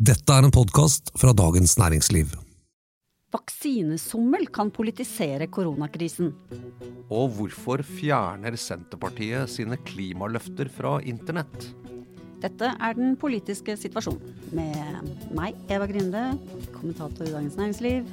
Dette 0.00 0.32
er 0.32 0.46
en 0.46 0.52
podkast 0.54 1.10
fra 1.20 1.34
Dagens 1.36 1.74
Næringsliv. 1.76 2.30
Vaksinesommel 3.34 4.46
kan 4.48 4.70
politisere 4.72 5.44
koronakrisen. 5.52 6.30
Og 7.12 7.34
hvorfor 7.36 7.82
fjerner 7.84 8.56
Senterpartiet 8.56 9.52
sine 9.52 9.76
klimaløfter 9.76 10.72
fra 10.72 10.94
internett? 11.04 11.68
Dette 12.40 12.72
er 12.72 12.96
den 12.96 13.12
politiske 13.20 13.76
situasjonen. 13.76 14.24
Med 14.56 15.04
meg, 15.36 15.60
Eva 15.68 15.84
Grinde, 15.90 16.30
kommentator 16.72 17.28
i 17.28 17.34
Dagens 17.36 17.60
Næringsliv. 17.60 18.08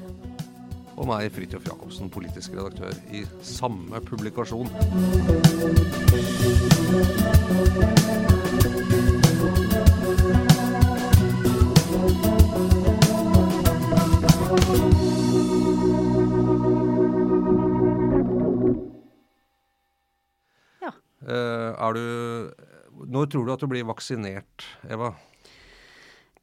Og 0.97 1.07
meg, 1.07 1.31
Fridtjof 1.31 1.71
Jacobsen, 1.71 2.11
politisk 2.11 2.59
redaktør 2.59 2.91
i 3.15 3.23
samme 3.39 4.03
publikasjon. 4.11 4.67
Ja. 20.81 20.91
Eh, 21.27 21.71
er 21.77 21.93
du 21.93 22.05
Når 23.07 23.29
tror 23.29 23.45
du 23.45 23.51
at 23.53 23.61
du 23.61 23.67
blir 23.69 23.85
vaksinert, 23.85 24.65
Eva? 24.89 25.11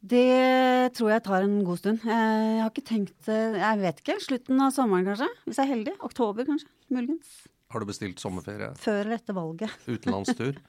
Det 0.05 0.93
tror 0.95 1.11
jeg 1.15 1.25
tar 1.25 1.43
en 1.47 1.65
god 1.65 1.81
stund. 1.81 2.05
Jeg 2.05 2.61
har 2.61 2.71
ikke 2.71 2.85
tenkt 2.87 3.29
eh, 3.33 3.57
Jeg 3.59 3.81
vet 3.81 4.03
ikke. 4.05 4.19
Slutten 4.23 4.61
av 4.63 4.71
sommeren, 4.77 5.09
kanskje. 5.09 5.31
Hvis 5.49 5.59
jeg 5.59 5.65
er 5.67 5.73
heldig. 5.73 5.97
Oktober, 6.05 6.47
kanskje. 6.47 6.71
Muligens. 6.95 7.33
Har 7.73 7.83
du 7.83 7.89
bestilt 7.89 8.23
sommerferie? 8.23 8.71
Før 8.79 9.01
eller 9.01 9.17
etter 9.19 9.35
valget. 9.35 9.75
Utenlandstur? 9.97 10.61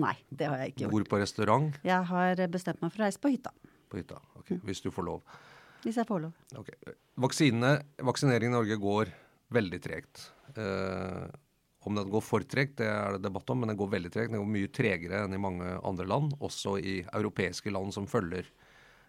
Nei, 0.00 0.14
det 0.30 0.48
har 0.48 0.62
jeg 0.62 0.72
ikke 0.72 0.86
gjort. 0.86 0.94
Bor 0.96 1.08
på 1.12 1.20
restaurant? 1.20 1.76
Jeg 1.84 2.08
har 2.14 2.46
bestemt 2.48 2.80
meg 2.80 2.94
for 2.94 3.02
å 3.02 3.08
reise 3.10 3.20
på 3.20 3.34
hytta. 3.34 3.52
På 3.90 4.00
hytta. 4.00 4.22
Ok, 4.40 4.54
Hvis 4.64 4.80
du 4.86 4.88
får 4.94 5.08
lov. 5.10 5.40
Hvis 5.84 5.98
jeg 6.00 6.08
får 6.08 6.24
lov. 6.26 6.40
Okay. 6.60 6.96
Vaksinene, 7.20 7.76
vaksinering 8.04 8.50
i 8.50 8.56
Norge 8.56 8.76
går 8.80 9.12
veldig 9.54 9.80
tregt. 9.82 10.26
Eh, 10.56 11.28
om 11.80 11.96
den 11.96 12.10
går 12.12 12.24
for 12.24 12.44
tregt, 12.44 12.76
det 12.80 12.88
er 12.90 13.16
det 13.16 13.24
debatt 13.24 13.50
om, 13.50 13.62
men 13.62 13.72
den 13.72 13.78
går 13.80 13.94
veldig 13.94 14.10
tregt. 14.12 14.32
Den 14.32 14.42
går 14.42 14.50
mye 14.52 14.72
tregere 14.74 15.22
enn 15.24 15.36
i 15.36 15.40
mange 15.40 15.78
andre 15.78 16.06
land, 16.08 16.34
også 16.44 16.76
i 16.78 16.98
europeiske 17.06 17.72
land 17.72 17.94
som 17.96 18.08
følger 18.10 18.44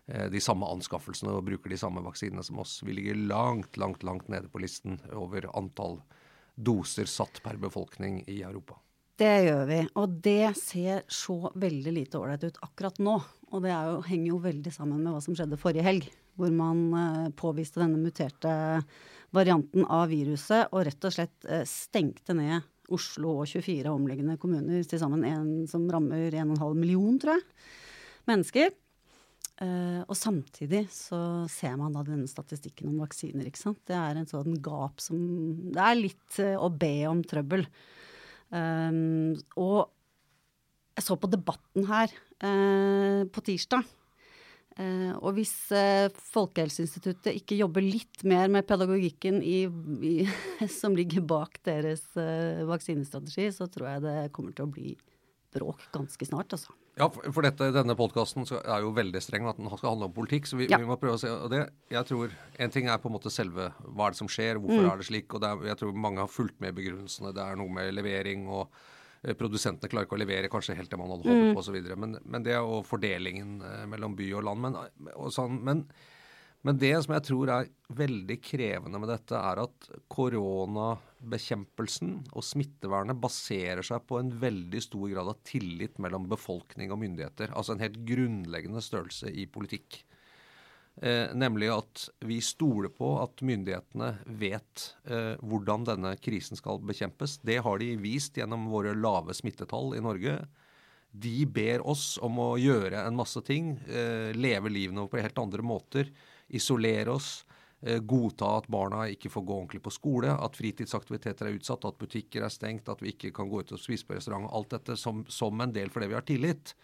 eh, 0.08 0.30
de 0.32 0.42
samme 0.44 0.70
anskaffelsene 0.72 1.34
og 1.36 1.46
bruker 1.50 1.74
de 1.74 1.80
samme 1.82 2.04
vaksinene 2.06 2.46
som 2.48 2.62
oss. 2.64 2.80
Vi 2.88 2.96
ligger 2.96 3.20
langt, 3.20 3.76
langt, 3.82 4.06
langt 4.08 4.32
nede 4.32 4.52
på 4.52 4.64
listen 4.64 5.02
over 5.12 5.50
antall 5.52 6.00
doser 6.56 7.10
satt 7.10 7.42
per 7.44 7.60
befolkning 7.60 8.22
i 8.28 8.42
Europa. 8.44 8.80
Det 9.22 9.34
gjør 9.46 9.68
vi. 9.70 9.82
Og 10.02 10.18
det 10.24 10.56
ser 10.58 11.04
så 11.12 11.52
veldig 11.60 11.94
lite 11.94 12.18
ålreit 12.18 12.48
ut 12.48 12.64
akkurat 12.66 12.98
nå. 13.04 13.20
Og 13.52 13.62
det 13.62 13.74
er 13.76 13.92
jo, 13.92 14.02
henger 14.08 14.30
jo 14.32 14.40
veldig 14.42 14.74
sammen 14.74 15.04
med 15.04 15.14
hva 15.14 15.22
som 15.22 15.36
skjedde 15.38 15.60
forrige 15.62 15.86
helg, 15.86 16.08
hvor 16.42 16.54
man 16.56 16.84
eh, 16.98 17.32
påviste 17.38 17.82
denne 17.84 18.02
muterte 18.02 18.52
varianten 19.32 19.86
av 19.88 20.10
viruset 20.12 20.74
og 20.74 20.86
rett 20.88 21.08
og 21.08 21.16
slett 21.16 21.48
eh, 21.48 21.64
stengte 21.70 22.36
ned 22.38 22.68
Oslo 22.92 23.38
og 23.40 23.48
24 23.48 23.88
omliggende 23.88 24.36
kommuner, 24.42 24.84
til 24.84 25.00
sammen 25.00 25.24
en 25.24 25.52
som 25.72 25.86
rammer 25.88 26.34
1,5 26.34 26.76
million, 26.76 27.16
tror 27.22 27.38
jeg, 27.38 27.46
mennesker. 28.28 28.74
Eh, 29.62 30.02
og 30.02 30.18
samtidig 30.18 30.84
så 30.92 31.22
ser 31.52 31.78
man 31.80 31.96
da 31.96 32.04
denne 32.04 32.28
statistikken 32.28 32.92
om 32.92 33.00
vaksiner, 33.06 33.48
ikke 33.48 33.62
sant. 33.62 33.80
Det 33.88 33.96
er 33.96 34.20
en 34.20 34.28
sånn 34.28 34.58
gap 34.66 35.00
som 35.04 35.22
Det 35.72 35.86
er 35.86 36.00
litt 36.02 36.42
å 36.58 36.68
be 36.74 36.96
om 37.08 37.24
trøbbel. 37.24 37.64
Um, 38.52 39.32
og 39.56 39.88
jeg 40.98 41.06
så 41.06 41.16
på 41.16 41.30
debatten 41.32 41.88
her 41.88 42.12
uh, 42.44 43.24
på 43.32 43.44
tirsdag. 43.48 43.88
Eh, 44.80 45.12
og 45.20 45.36
hvis 45.36 45.54
eh, 45.76 46.08
Folkehelseinstituttet 46.32 47.36
ikke 47.42 47.58
jobber 47.60 47.84
litt 47.84 48.24
mer 48.28 48.48
med 48.52 48.68
pedagogikken 48.70 49.42
i, 49.44 49.66
i, 50.08 50.14
som 50.80 50.96
ligger 50.96 51.26
bak 51.28 51.60
deres 51.68 52.06
eh, 52.20 52.64
vaksinestrategi, 52.70 53.50
så 53.56 53.68
tror 53.72 53.90
jeg 53.96 54.06
det 54.06 54.20
kommer 54.36 54.56
til 54.56 54.70
å 54.70 54.72
bli 54.72 54.94
bråk 55.52 55.84
ganske 55.92 56.28
snart, 56.30 56.56
altså. 56.56 56.72
Ja, 57.00 57.08
for, 57.08 57.44
dette, 57.44 57.70
denne 57.76 57.96
podkasten 57.96 58.46
er 58.60 58.84
jo 58.84 58.92
veldig 58.96 59.20
streng, 59.24 59.46
at 59.48 59.60
den 59.60 59.70
skal 59.72 59.94
handle 59.94 60.10
om 60.10 60.16
politikk. 60.16 60.48
Så 60.48 60.60
vi, 60.60 60.68
Ja. 60.70 60.78
vi 60.80 60.88
må 60.88 60.98
prøve 61.00 61.16
å 61.16 61.22
se. 61.22 61.32
det, 61.52 61.62
jeg 61.92 62.08
tror, 62.08 62.32
En 62.60 62.70
ting 62.72 62.88
er 62.88 62.98
på 63.00 63.08
en 63.08 63.16
måte 63.16 63.32
selve 63.32 63.72
hva 63.80 64.08
er 64.08 64.12
det 64.12 64.20
som 64.20 64.28
skjer, 64.28 64.60
hvorfor 64.60 64.92
er 64.92 64.98
det 65.00 65.08
slik. 65.08 65.34
og 65.34 65.42
det 65.42 65.50
er, 65.50 65.68
Jeg 65.72 65.78
tror 65.80 65.94
mange 65.96 66.20
har 66.20 66.28
fulgt 66.28 66.60
med 66.60 66.76
begrunnelsene. 66.76 67.34
Det 67.34 67.44
er 67.44 67.56
noe 67.56 67.72
med 67.72 67.94
levering 67.96 68.48
og 68.48 68.68
Produsentene 69.22 69.90
klarer 69.92 70.08
ikke 70.08 70.18
å 70.18 70.22
levere 70.24 70.50
kanskje 70.50 70.74
helt 70.80 70.90
det 70.90 70.98
man 70.98 71.12
hadde 71.14 71.30
håpet 71.30 71.54
på 71.54 71.62
osv. 71.62 71.78
Men, 71.94 72.18
men 72.26 72.46
det 72.46 72.58
og 72.58 72.88
fordelingen 72.90 73.62
eh, 73.62 73.86
mellom 73.92 74.16
by 74.18 74.28
og 74.40 74.44
land. 74.48 74.60
Men, 74.66 74.74
og 75.14 75.30
sånn, 75.36 75.60
men, 75.68 75.84
men 76.66 76.80
det 76.82 76.94
som 77.06 77.14
jeg 77.14 77.26
tror 77.30 77.52
er 77.54 77.70
veldig 78.02 78.38
krevende 78.42 78.98
med 79.02 79.10
dette, 79.14 79.38
er 79.38 79.62
at 79.62 79.90
koronabekjempelsen 80.16 82.12
og 82.34 82.44
smittevernet 82.50 83.22
baserer 83.22 83.86
seg 83.86 84.00
på 84.10 84.18
en 84.22 84.32
veldig 84.42 84.82
stor 84.88 85.06
grad 85.14 85.28
av 85.36 85.38
tillit 85.46 86.02
mellom 86.02 86.26
befolkning 86.32 86.90
og 86.90 87.02
myndigheter. 87.04 87.54
Altså 87.54 87.76
en 87.76 87.84
helt 87.86 88.02
grunnleggende 88.08 88.82
størrelse 88.82 89.30
i 89.30 89.46
politikk. 89.46 90.02
Eh, 91.00 91.32
nemlig 91.34 91.70
at 91.72 92.10
vi 92.28 92.42
stoler 92.44 92.92
på 92.92 93.14
at 93.22 93.42
myndighetene 93.48 94.10
vet 94.38 94.90
eh, 95.08 95.40
hvordan 95.40 95.86
denne 95.88 96.12
krisen 96.20 96.60
skal 96.60 96.82
bekjempes. 96.84 97.38
Det 97.48 97.62
har 97.64 97.80
de 97.80 97.94
vist 98.02 98.38
gjennom 98.38 98.68
våre 98.70 98.92
lave 98.98 99.34
smittetall 99.34 99.96
i 99.98 100.04
Norge. 100.04 100.36
De 101.12 101.46
ber 101.48 101.86
oss 101.88 102.16
om 102.24 102.38
å 102.40 102.50
gjøre 102.60 103.06
en 103.06 103.18
masse 103.18 103.42
ting. 103.48 103.74
Eh, 103.88 104.36
leve 104.36 104.72
livene 104.72 105.08
på 105.08 105.20
helt 105.20 105.40
andre 105.42 105.64
måter. 105.64 106.12
Isolere 106.52 107.16
oss. 107.16 107.32
Eh, 107.82 107.98
godta 107.98 108.52
at 108.60 108.68
barna 108.72 109.08
ikke 109.10 109.32
får 109.32 109.46
gå 109.48 109.56
ordentlig 109.58 109.82
på 109.88 109.96
skole. 109.96 110.36
At 110.36 110.60
fritidsaktiviteter 110.60 111.48
er 111.50 111.58
utsatt. 111.58 111.88
At 111.88 112.00
butikker 112.00 112.46
er 112.46 112.54
stengt. 112.54 112.92
At 112.92 113.02
vi 113.04 113.16
ikke 113.16 113.34
kan 113.36 113.50
gå 113.50 113.64
ut 113.64 113.74
og 113.74 113.82
spise 113.82 114.08
på 114.08 114.20
restaurant. 114.20 114.52
Alt 114.52 114.76
dette 114.76 115.00
som, 115.00 115.24
som 115.32 115.64
en 115.64 115.74
del 115.74 115.90
fordi 115.90 116.12
vi 116.12 116.20
har 116.20 116.28
tillit. 116.28 116.76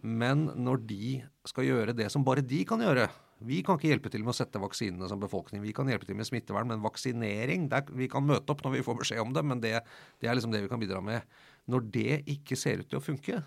Men 0.00 0.46
når 0.56 0.86
de 0.88 1.18
skal 1.48 1.66
gjøre 1.66 1.96
det 1.96 2.08
som 2.12 2.24
bare 2.24 2.44
de 2.46 2.62
kan 2.68 2.80
gjøre 2.80 3.08
Vi 3.46 3.62
kan 3.64 3.78
ikke 3.78 3.88
hjelpe 3.92 4.10
til 4.12 4.24
med 4.24 4.34
å 4.34 4.36
sette 4.36 4.60
vaksinene 4.60 5.08
som 5.08 5.20
befolkning. 5.22 5.62
Vi 5.64 5.72
kan 5.76 5.88
hjelpe 5.88 6.04
til 6.08 6.18
med 6.18 6.28
smittevern, 6.28 6.68
men 6.68 6.82
vaksinering 6.84 7.68
der, 7.72 7.86
Vi 7.96 8.08
kan 8.12 8.26
møte 8.28 8.52
opp 8.52 8.64
når 8.66 8.78
vi 8.78 8.82
får 8.84 8.98
beskjed 9.00 9.22
om 9.22 9.32
det, 9.32 9.44
men 9.48 9.60
det, 9.62 9.78
det 10.20 10.28
er 10.28 10.36
liksom 10.36 10.52
det 10.52 10.60
vi 10.66 10.68
kan 10.72 10.82
bidra 10.82 11.00
med. 11.04 11.24
Når 11.70 11.88
det 11.94 12.20
ikke 12.28 12.56
ser 12.58 12.82
ut 12.82 12.90
til 12.90 13.00
å 13.00 13.04
funke, 13.04 13.40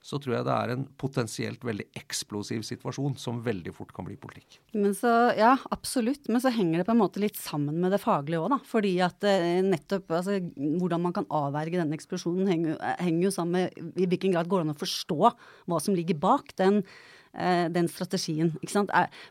så 0.00 0.16
tror 0.16 0.32
jeg 0.38 0.44
det 0.46 0.52
er 0.56 0.70
en 0.72 0.84
potensielt 0.96 1.64
veldig 1.68 1.84
eksplosiv 2.00 2.62
situasjon 2.64 3.18
som 3.20 3.42
veldig 3.44 3.72
fort 3.76 3.90
kan 3.92 4.06
bli 4.06 4.14
politikk. 4.16 4.56
Men 4.72 4.94
så, 4.96 5.10
ja, 5.36 5.50
absolutt. 5.76 6.24
Men 6.32 6.40
så 6.40 6.48
henger 6.56 6.80
det 6.80 6.86
på 6.88 6.94
en 6.94 7.02
måte 7.02 7.20
litt 7.20 7.36
sammen 7.36 7.76
med 7.82 7.92
det 7.92 8.00
faglige 8.00 8.40
òg, 8.40 8.48
da. 8.54 8.58
Fordi 8.64 8.94
at 9.04 9.26
eh, 9.28 9.60
nettopp 9.66 10.08
altså, 10.16 10.38
hvordan 10.56 11.04
man 11.04 11.12
kan 11.16 11.28
avverge 11.28 11.76
denne 11.82 11.96
eksplosjonen 12.00 12.48
henger, 12.48 12.72
jo- 12.78 12.96
henger 13.04 13.26
jo 13.28 13.34
sammen 13.36 13.68
med 13.76 13.96
i 14.00 14.08
hvilken 14.08 14.32
grad 14.38 14.48
går 14.48 14.62
det 14.64 14.70
an 14.70 14.76
å 14.78 14.80
forstå 14.86 15.20
hva 15.68 15.80
som 15.84 15.96
ligger 16.00 16.16
bak 16.24 16.56
den, 16.56 16.80
eh, 16.80 17.19
den 17.32 17.86
strategien. 17.88 18.50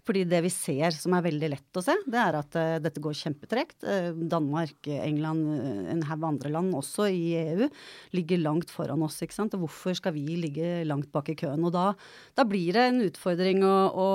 fordi 0.07 0.23
det 0.23 0.39
vi 0.45 0.49
ser 0.49 0.91
som 0.95 1.13
er 1.13 1.25
veldig 1.25 1.49
lett 1.51 1.79
å 1.79 1.83
se, 1.83 1.95
det 2.07 2.19
er 2.19 2.37
at 2.39 2.55
eh, 2.55 2.79
dette 2.79 3.01
går 3.03 3.17
kjempetregt. 3.17 3.83
Eh, 3.83 4.11
Danmark, 4.31 4.87
England, 4.87 5.43
eh, 5.59 5.91
en 5.93 6.03
haug 6.07 6.23
andre 6.23 6.51
land 6.53 6.75
også 6.77 7.09
i 7.11 7.35
EU 7.39 7.67
ligger 8.15 8.43
langt 8.43 8.71
foran 8.71 9.03
oss. 9.03 9.19
ikke 9.21 9.35
sant? 9.35 9.57
Hvorfor 9.59 9.97
skal 9.97 10.15
vi 10.15 10.37
ligge 10.39 10.85
langt 10.87 11.11
bak 11.11 11.29
i 11.29 11.37
køen? 11.39 11.63
Og 11.67 11.73
da, 11.75 11.93
da 12.35 12.45
blir 12.47 12.73
det 12.77 12.85
en 12.87 13.01
utfordring 13.07 13.63
å, 13.67 13.75
å 13.91 14.09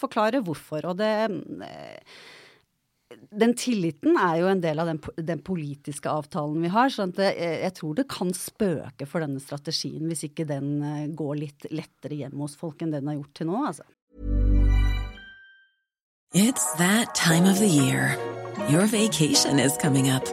forklare 0.00 0.42
hvorfor. 0.44 0.90
Og 0.90 1.00
det 1.00 1.12
eh, 1.28 2.18
den 3.30 3.54
tilliten 3.58 4.16
er 4.16 4.38
jo 4.40 4.48
en 4.50 4.62
del 4.62 4.80
av 4.80 4.88
den, 4.88 5.00
den 5.16 5.42
politiske 5.44 6.10
avtalen 6.10 6.62
vi 6.64 6.70
har. 6.72 6.90
sånn 6.92 7.12
jeg, 7.16 7.36
jeg 7.36 7.74
tror 7.76 7.98
det 7.98 8.08
kan 8.10 8.32
spøke 8.34 9.08
for 9.08 9.24
denne 9.24 9.42
strategien 9.42 10.08
hvis 10.08 10.24
ikke 10.30 10.48
den 10.48 10.82
eh, 10.82 11.06
går 11.12 11.34
litt 11.42 11.68
lettere 11.70 12.22
hjem 12.22 12.38
hos 12.40 12.56
folk 12.58 12.82
enn 12.82 12.94
den 12.94 13.08
har 13.10 13.18
gjort 13.20 13.34
til 13.36 13.50
nå. 13.50 13.62
altså. 13.66 13.86
It's 16.34 16.72
that 16.76 17.14
time 17.14 17.46
of 17.46 17.58
the 17.58 17.68
year. 17.68 18.16
Your 18.68 18.86
vacation 18.86 19.58
is 19.58 19.76
coming 19.78 20.10
up. 20.10 20.26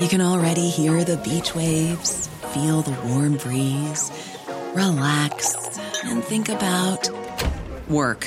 You 0.00 0.08
can 0.08 0.22
already 0.22 0.68
hear 0.68 1.04
the 1.04 1.18
beach 1.18 1.54
waves, 1.54 2.28
feel 2.54 2.82
the 2.82 2.96
warm 3.08 3.36
breeze, 3.36 4.10
relax, 4.74 5.54
and 6.04 6.24
think 6.24 6.48
about 6.48 7.10
work. 7.88 8.26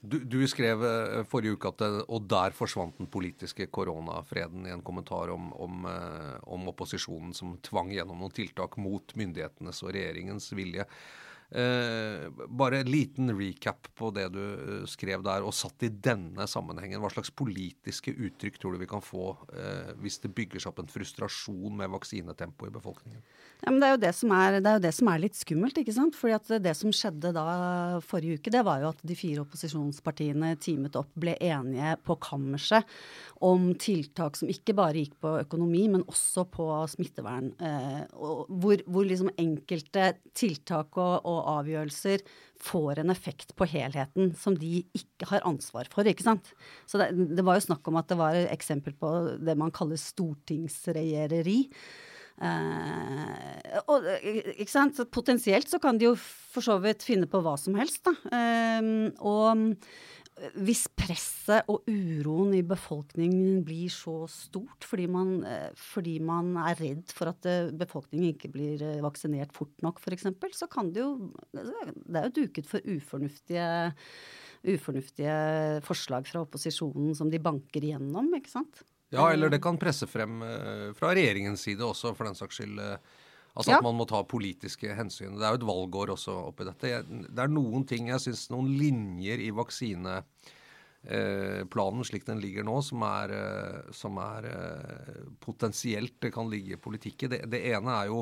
Du, 0.00 0.16
du 0.24 0.38
skrev 0.48 0.80
eh, 0.86 1.22
forrige 1.28 1.58
uke 1.58 1.68
at 1.68 1.82
det, 1.82 1.88
og 2.08 2.24
der 2.30 2.54
forsvant 2.56 2.96
den 2.96 3.08
politiske 3.12 3.66
koronafreden 3.68 4.64
i 4.64 4.72
en 4.72 4.84
kommentar 4.84 5.28
om, 5.34 5.50
om, 5.52 5.82
eh, 5.90 6.38
om 6.48 6.70
opposisjonen 6.72 7.34
som 7.36 7.58
tvang 7.66 7.92
gjennom 7.92 8.22
noen 8.22 8.32
tiltak 8.32 8.78
mot 8.80 9.12
myndighetenes 9.20 9.82
og 9.84 9.92
regjeringens 9.92 10.48
vilje. 10.56 10.86
Eh, 11.50 12.30
bare 12.48 12.78
en 12.78 12.90
liten 12.90 13.38
recap 13.38 13.88
på 13.98 14.12
det 14.14 14.28
du 14.30 14.42
eh, 14.42 14.84
skrev 14.86 15.24
der, 15.26 15.42
og 15.42 15.54
satt 15.56 15.82
i 15.82 15.90
denne 15.90 16.46
sammenhengen. 16.46 17.00
Hva 17.02 17.10
slags 17.10 17.32
politiske 17.34 18.14
uttrykk 18.14 18.60
tror 18.60 18.76
du 18.76 18.84
vi 18.84 18.90
kan 18.90 19.02
få 19.02 19.32
eh, 19.50 19.90
hvis 19.98 20.20
det 20.22 20.30
bygger 20.36 20.62
seg 20.62 20.70
opp 20.70 20.84
en 20.84 20.92
frustrasjon 20.92 21.74
med 21.80 21.90
vaksinetempo 21.90 22.68
i 22.68 22.74
befolkningen? 22.76 23.24
Ja, 23.64 23.74
det 23.74 23.88
er, 23.88 23.98
det, 23.98 24.12
er, 24.14 24.60
det 24.60 24.70
er 24.70 24.78
jo 24.78 24.84
det 24.86 24.94
som 24.96 25.10
er 25.10 25.24
litt 25.24 25.40
skummelt, 25.40 25.80
ikke 25.82 25.96
sant. 25.96 26.14
Fordi 26.16 26.36
at 26.38 26.54
det 26.62 26.76
som 26.78 26.94
skjedde 26.94 27.34
da 27.34 27.46
forrige 28.06 28.38
uke, 28.38 28.54
det 28.54 28.62
var 28.66 28.84
jo 28.84 28.92
at 28.94 29.02
de 29.02 29.18
fire 29.18 29.42
opposisjonspartiene 29.42 30.54
teamet 30.62 30.96
opp, 31.00 31.10
ble 31.18 31.34
enige 31.42 31.96
på 32.06 32.14
kammerset 32.22 32.86
om 33.42 33.72
tiltak 33.80 34.38
som 34.38 34.50
ikke 34.52 34.74
bare 34.76 35.00
gikk 35.00 35.18
på 35.24 35.34
økonomi, 35.42 35.86
men 35.92 36.06
også 36.06 36.46
på 36.52 36.68
smittevern. 36.92 37.50
Eh, 37.58 38.00
hvor, 38.14 38.86
hvor, 38.86 39.06
liksom 39.08 39.32
enkelte 39.40 40.12
tiltak 40.36 40.96
og, 41.00 41.14
og 41.24 41.39
avgjørelser 41.48 42.24
får 42.60 43.00
en 43.02 43.12
effekt 43.12 43.54
på 43.56 43.68
helheten 43.70 44.34
som 44.38 44.56
de 44.58 44.82
ikke 44.96 45.30
har 45.32 45.46
ansvar 45.48 45.88
for. 45.92 46.06
ikke 46.06 46.26
sant? 46.26 46.52
Så 46.90 47.00
det, 47.00 47.10
det 47.36 47.44
var 47.46 47.58
jo 47.58 47.66
snakk 47.70 47.88
om 47.88 47.98
at 48.00 48.10
det 48.10 48.20
var 48.20 48.36
et 48.36 48.52
eksempel 48.52 48.96
på 49.00 49.10
det 49.40 49.56
man 49.58 49.72
kaller 49.74 50.00
stortingsregjereri. 50.00 51.58
Eh, 52.40 53.80
og, 53.84 54.06
ikke 54.56 54.72
sant? 54.72 54.96
Så 54.96 55.08
potensielt 55.12 55.68
så 55.68 55.80
kan 55.82 56.00
de 56.00 56.08
jo 56.10 56.14
for 56.16 56.64
så 56.64 56.78
vidt 56.82 57.04
finne 57.04 57.28
på 57.30 57.42
hva 57.44 57.56
som 57.60 57.76
helst, 57.80 58.02
da. 58.08 58.14
Eh, 58.32 58.92
og 59.20 59.76
hvis 60.56 60.86
presset 60.96 61.68
og 61.70 61.84
uroen 61.90 62.54
i 62.56 62.62
befolkningen 62.66 63.60
blir 63.66 63.90
så 63.92 64.24
stort 64.30 64.86
fordi 64.88 65.06
man, 65.10 65.32
eh, 65.44 65.68
fordi 65.76 66.16
man 66.24 66.54
er 66.62 66.78
redd 66.80 67.12
for 67.14 67.32
at 67.32 67.48
eh, 67.48 67.72
befolkningen 67.76 68.32
ikke 68.32 68.52
blir 68.54 68.84
eh, 68.84 69.02
vaksinert 69.04 69.52
fort 69.56 69.74
nok 69.84 70.00
f.eks., 70.00 70.28
så 70.56 70.68
kan 70.70 70.92
det 70.94 71.02
jo 71.04 71.32
Det 71.52 72.16
er 72.16 72.28
jo 72.28 72.36
duket 72.40 72.68
for 72.68 72.84
ufornuftige, 72.84 73.66
ufornuftige 74.64 75.34
forslag 75.84 76.28
fra 76.28 76.44
opposisjonen 76.46 77.14
som 77.16 77.30
de 77.32 77.42
banker 77.42 77.84
igjennom, 77.84 78.32
ikke 78.38 78.52
sant? 78.52 78.84
Ja, 79.10 79.26
eller 79.32 79.50
det 79.50 79.60
kan 79.62 79.78
presse 79.80 80.06
frem 80.06 80.38
fra 80.94 81.10
regjeringens 81.16 81.64
side 81.66 81.82
også, 81.82 82.14
for 82.14 82.28
den 82.28 82.38
saks 82.38 82.60
skyld. 82.60 82.78
Altså 83.54 83.76
at 83.76 83.84
man 83.84 83.94
må 83.98 84.04
ta 84.08 84.22
politiske 84.28 84.94
hensyn. 84.94 85.38
Det 85.38 85.46
er 85.46 85.50
jo 85.54 85.60
et 85.60 85.70
valgår 85.70 86.08
også 86.14 86.32
oppi 86.50 86.62
dette. 86.68 86.86
Det 87.26 87.42
er 87.42 87.48
noen 87.50 87.82
ting 87.88 88.02
jeg 88.12 88.20
syns 88.22 88.50
Noen 88.52 88.68
linjer 88.78 89.38
i 89.42 89.50
vaksineplanen 89.56 92.04
slik 92.06 92.24
den 92.28 92.42
ligger 92.42 92.64
nå, 92.66 92.76
som 92.86 93.00
er, 93.08 93.28
eh, 93.34 93.78
som 93.96 94.12
er 94.22 94.40
eh, 94.52 95.20
potensielt 95.42 96.16
det 96.22 96.30
kan 96.36 96.50
ligge 96.52 96.72
i 96.76 96.82
politikken. 96.88 97.28
Det, 97.34 97.40
det 97.50 97.60
ene 97.72 97.90
er 97.98 98.06
jo 98.12 98.18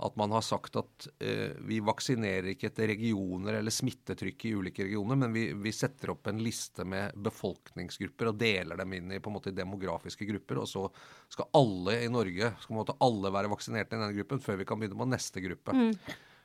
at 0.00 0.16
man 0.16 0.32
har 0.32 0.44
sagt 0.44 0.76
at 0.80 1.06
eh, 1.20 1.52
vi 1.68 1.80
vaksinerer 1.84 2.52
ikke 2.52 2.70
etter 2.70 2.88
regioner 2.90 3.58
eller 3.58 3.74
smittetrykk 3.74 4.46
i 4.48 4.54
ulike 4.56 4.86
regioner, 4.86 5.18
men 5.20 5.34
vi, 5.34 5.44
vi, 5.52 5.72
setter 5.76 6.14
opp 6.14 6.30
en 6.30 6.40
liste 6.42 6.86
med 6.88 7.16
befolkningsgrupper 7.20 8.30
og 8.30 8.40
deler 8.40 8.80
dem 8.80 8.96
inn 8.96 9.12
i 9.12 9.20
på 9.20 9.30
en 9.30 9.36
måte 9.36 9.54
demografiske 9.54 10.28
grupper. 10.28 10.62
Og 10.62 10.70
så 10.70 10.86
skal 11.32 11.50
alle 11.60 12.00
i 12.04 12.10
Norge 12.12 12.52
skal 12.56 12.72
på 12.72 12.76
en 12.76 12.80
måte 12.80 12.98
alle 13.04 13.34
være 13.36 13.52
vaksinert 13.52 13.92
i 13.92 13.98
denne 13.98 14.16
gruppen 14.16 14.42
før 14.44 14.60
vi 14.60 14.68
kan 14.68 14.80
begynne 14.80 15.00
på 15.00 15.10
neste 15.10 15.44
gruppe. 15.44 15.76
Mm. 15.76 15.94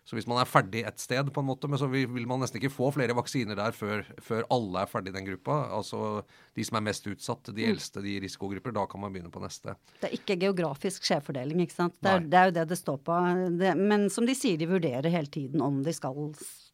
Så 0.06 0.13
hvis 0.13 0.28
man 0.30 0.38
er 0.38 0.46
ferdig 0.46 0.84
et 0.86 1.02
sted, 1.02 1.31
på 1.34 1.42
en 1.42 1.48
måte, 1.48 1.66
men 1.66 1.80
så 1.81 1.88
vil 1.90 2.28
man 2.30 2.44
nesten 2.44 2.60
ikke 2.60 2.69
få 2.69 2.92
flere 2.94 3.16
vaksiner 3.18 3.57
der 3.57 3.74
før, 3.74 4.04
før 4.22 4.46
alle 4.54 4.84
er 4.84 4.90
ferdig 4.92 5.10
i 5.10 5.16
den 5.16 5.25
gruppa. 5.31 5.56
Altså 5.74 6.02
de 6.54 6.66
som 6.68 6.78
er 6.78 6.86
mest 6.86 7.07
utsatt, 7.10 7.50
de 7.50 7.66
mm. 7.66 7.69
eldste, 7.72 8.04
de 8.06 8.13
risikogrupper. 8.22 8.75
Da 8.75 8.86
kan 8.92 9.02
man 9.02 9.16
begynne 9.16 9.34
på 9.34 9.42
neste. 9.42 9.74
Det 9.98 10.12
er 10.12 10.13
ikke 10.19 10.38
geografisk 10.44 11.10
skjevfordeling, 11.10 11.63
ikke 11.66 11.78
sant. 11.80 11.98
Det 12.06 12.13
er, 12.13 12.22
det 12.22 12.38
er, 12.38 12.52
jo 12.52 12.56
det 12.60 12.68
det 12.69 12.80
står 12.84 13.02
på. 13.10 13.18
Det, 13.57 13.74
men 13.81 14.06
som 14.13 14.30
de 14.30 14.38
sier, 14.38 14.62
de 14.62 14.69
vurderer 14.69 15.10
hele 15.10 15.31
tiden 15.34 15.66
om 15.66 15.81
de 15.86 15.98
skal 15.98 16.22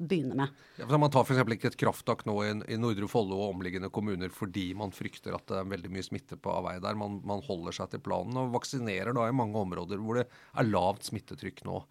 begynne 0.02 0.36
med. 0.36 0.62
Ja, 0.76 0.90
for 0.90 1.00
man 1.00 1.16
tar 1.16 1.24
f.eks. 1.24 1.44
ikke 1.56 1.72
et 1.72 1.80
krafttak 1.80 2.28
nå 2.28 2.36
i, 2.44 2.54
i 2.76 2.84
Nordre 2.84 3.08
Follo 3.12 3.40
og 3.40 3.56
omliggende 3.56 3.92
kommuner 3.94 4.34
fordi 4.34 4.72
man 4.76 4.92
frykter 4.92 5.40
at 5.40 5.48
det 5.48 5.62
er 5.62 5.72
veldig 5.72 5.96
mye 5.96 6.04
smitte 6.04 6.36
på 6.36 6.52
avvei 6.52 6.82
der. 6.84 7.00
Man, 7.00 7.22
man 7.28 7.44
holder 7.48 7.80
seg 7.80 7.94
til 7.94 8.04
planen 8.04 8.44
og 8.44 8.52
vaksinerer 8.60 9.16
da 9.16 9.30
i 9.30 9.36
mange 9.40 9.56
områder 9.62 10.04
hvor 10.04 10.20
det 10.20 10.28
er 10.28 10.68
lavt 10.68 11.08
smittetrykk 11.08 11.64
nå. 11.70 11.84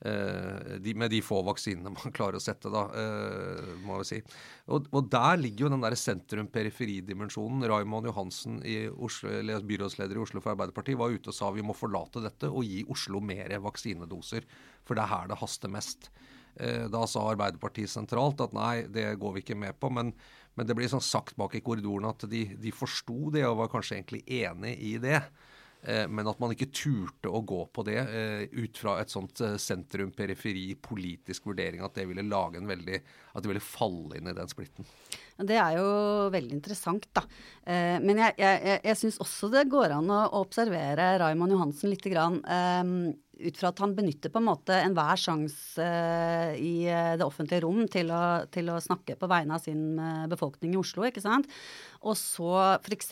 Eh, 0.00 0.78
de, 0.80 0.94
med 0.96 1.10
de 1.12 1.18
få 1.20 1.42
vaksinene 1.44 1.92
man 1.92 2.14
klarer 2.16 2.38
å 2.38 2.42
sette, 2.42 2.72
da, 2.72 2.86
eh, 2.96 3.74
må 3.84 3.98
jeg 4.00 4.08
si. 4.08 4.20
Og, 4.72 4.88
og, 4.94 5.10
der 5.12 5.36
ligger 5.42 5.66
jo 5.66 5.72
den 5.74 5.84
der 5.84 5.96
sentrum-periferidimensjonen. 5.98 7.66
Raymond 7.68 8.08
Johansen, 8.08 8.60
Oslo, 8.96 9.34
byrådsleder 9.68 10.16
i 10.16 10.24
Oslo 10.24 10.40
for 10.40 10.54
Arbeiderpartiet, 10.54 10.98
var 11.00 11.12
ute 11.12 11.32
og 11.32 11.36
sa 11.36 11.52
vi 11.52 11.66
må 11.66 11.76
forlate 11.76 12.24
dette 12.24 12.48
og 12.48 12.64
gi 12.64 12.84
Oslo 12.90 13.20
mer 13.20 13.52
vaksinedoser. 13.60 14.48
For 14.88 14.96
det 14.96 15.04
er 15.04 15.12
her 15.12 15.30
det 15.30 15.40
haster 15.42 15.72
mest. 15.72 16.08
Eh, 16.56 16.86
da 16.92 17.04
sa 17.06 17.26
Arbeiderpartiet 17.30 17.92
sentralt 17.92 18.40
at 18.44 18.56
nei, 18.56 18.86
det 18.88 19.12
går 19.20 19.36
vi 19.36 19.44
ikke 19.44 19.58
med 19.58 19.76
på. 19.80 19.92
Men, 19.92 20.14
men 20.56 20.66
det 20.68 20.76
blir 20.78 20.90
sånn 20.90 21.04
sagt 21.04 21.36
bak 21.40 21.54
i 21.56 21.64
korridoren 21.64 22.08
at 22.10 22.24
de, 22.30 22.46
de 22.56 22.72
forsto 22.74 23.34
det 23.34 23.44
og 23.48 23.60
var 23.62 23.72
kanskje 23.72 23.98
egentlig 23.98 24.24
enig 24.40 24.78
i 24.80 24.96
det. 25.02 25.20
Eh, 25.82 26.08
men 26.08 26.28
at 26.28 26.40
man 26.42 26.52
ikke 26.52 26.68
turte 26.76 27.30
å 27.32 27.40
gå 27.46 27.62
på 27.72 27.84
det 27.88 28.00
eh, 28.02 28.42
ut 28.52 28.76
fra 28.76 28.98
et 29.00 29.12
sånt 29.12 29.40
eh, 29.44 29.56
sentrum-periferi-politisk 29.56 31.48
vurdering, 31.48 31.80
at 31.84 31.96
det 31.96 32.04
ville 32.10 32.26
lage 32.26 32.60
en 32.60 32.68
veldig 32.68 32.98
At 33.30 33.44
de 33.44 33.52
ville 33.52 33.62
falle 33.62 34.18
inn 34.18 34.30
i 34.30 34.36
den 34.36 34.50
splitten. 34.50 34.88
Det 35.40 35.56
er 35.56 35.78
jo 35.78 35.88
veldig 36.34 36.52
interessant, 36.58 37.06
da. 37.16 37.22
Men 37.64 38.18
jeg, 38.18 38.34
jeg, 38.42 38.80
jeg 38.84 38.98
syns 38.98 39.16
også 39.22 39.48
det 39.52 39.62
går 39.72 39.94
an 39.96 40.10
å 40.12 40.18
observere 40.42 41.14
Raymond 41.22 41.54
Johansen 41.54 41.92
lite 41.94 42.12
grann 42.12 42.42
ut 43.40 43.58
fra 43.58 43.70
at 43.70 43.80
han 43.82 43.94
benytter 43.96 44.32
på 44.32 44.40
en 44.40 44.48
måte 44.48 44.76
enhver 44.76 45.20
sjanse 45.20 45.84
uh, 45.84 46.52
i 46.56 46.86
uh, 46.88 47.16
det 47.18 47.26
offentlige 47.26 47.64
rom 47.64 47.86
til 47.90 48.12
å, 48.14 48.22
til 48.52 48.70
å, 48.72 48.80
snakke 48.80 49.16
på 49.20 49.28
vegne 49.30 49.56
av 49.56 49.64
sin 49.64 50.00
befolkning 50.30 50.74
i 50.74 50.80
Oslo, 50.80 51.04
ikke 51.06 51.22
sant. 51.22 51.48
Og 52.00 52.16
så 52.16 52.78
f.eks. 52.80 53.10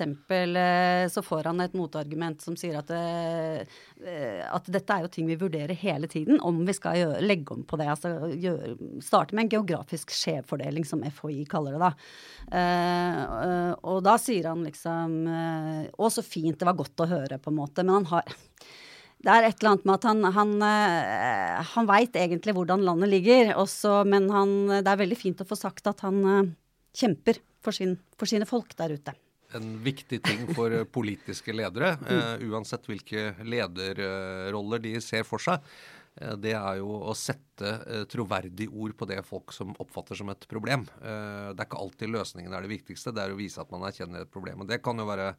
Så 1.13 1.23
får 1.25 1.51
han 1.51 1.61
et 1.61 1.75
motargument 1.77 2.41
som 2.41 2.55
sier 2.57 2.79
at, 2.79 2.89
at 2.89 4.71
dette 4.73 4.95
er 4.95 5.05
jo 5.05 5.11
ting 5.13 5.29
vi 5.29 5.37
vurderer 5.37 5.77
hele 5.77 6.09
tiden, 6.09 6.41
om 6.41 6.63
vi 6.65 6.73
skal 6.77 6.97
gjøre, 6.97 7.21
legge 7.21 7.53
om 7.53 7.67
på 7.69 7.77
det. 7.81 7.91
Altså 7.93 8.31
gjøre, 8.33 8.79
starte 9.05 9.37
med 9.37 9.45
en 9.45 9.53
geografisk 9.59 10.08
skjevfordeling, 10.15 10.87
som 10.89 11.05
FHI 11.05 11.45
kaller 11.51 11.77
det 11.77 11.83
da. 11.83 11.93
og 13.83 13.99
da 14.07 14.15
sier 14.21 14.49
han 14.51 14.63
liksom 14.67 15.17
Å, 15.29 16.11
så 16.11 16.25
fint, 16.25 16.59
det 16.59 16.69
var 16.69 16.79
godt 16.79 17.05
å 17.05 17.09
høre, 17.11 17.39
på 17.43 17.53
en 17.53 17.59
måte. 17.59 17.85
Men 17.85 18.01
han 18.01 18.09
har 18.13 18.39
det 19.19 19.35
er 19.35 19.49
et 19.49 19.59
eller 19.59 19.73
annet 19.73 19.87
med 19.89 19.97
at 19.97 20.05
han, 20.07 20.27
han, 20.37 20.51
eh, 20.63 21.71
han 21.73 21.89
veit 21.91 22.17
egentlig 22.19 22.55
hvordan 22.55 22.85
landet 22.87 23.11
ligger, 23.11 23.51
også, 23.59 24.05
men 24.07 24.29
han, 24.31 24.53
det 24.79 24.93
er 24.93 25.01
veldig 25.01 25.19
fint 25.19 25.43
å 25.43 25.49
få 25.49 25.59
sagt 25.59 25.91
at 25.91 26.05
han 26.07 26.53
kjemper 26.95 27.41
for, 27.65 27.75
sin, 27.75 27.97
for, 28.19 28.31
sine 28.31 28.47
folk 28.49 28.77
der 28.79 28.95
ute. 28.95 29.15
En 29.57 29.79
viktig 29.83 30.21
ting 30.23 30.45
for 30.53 30.75
politiske 30.93 31.55
ledere, 31.57 31.95
uh, 32.05 32.37
uansett 32.53 32.85
hvilke 32.87 33.33
lederroller 33.49 34.83
de 34.85 34.99
ser 35.03 35.25
for 35.27 35.43
seg, 35.43 35.65
det 36.43 36.55
er 36.57 36.81
jo 36.81 36.89
å 37.11 37.15
sette 37.15 38.05
troverdige 38.11 38.73
ord 38.75 38.97
på 38.99 39.07
det 39.11 39.21
folk 39.27 39.53
som 39.55 39.75
oppfatter 39.83 40.19
som 40.19 40.33
et 40.33 40.47
problem. 40.51 40.87
Det 40.99 41.55
er 41.55 41.67
ikke 41.67 41.79
alltid 41.79 42.11
løsningen 42.11 42.55
er 42.55 42.67
det 42.67 42.73
viktigste, 42.73 43.13
det 43.15 43.23
er 43.23 43.35
å 43.35 43.39
vise 43.39 43.63
at 43.63 43.71
man 43.71 43.87
erkjenner 43.87 44.25
et 44.25 44.33
problem. 44.33 44.65
og 44.65 44.71
Det 44.71 44.81
kan 44.83 44.99
jo 44.99 45.07
være 45.07 45.33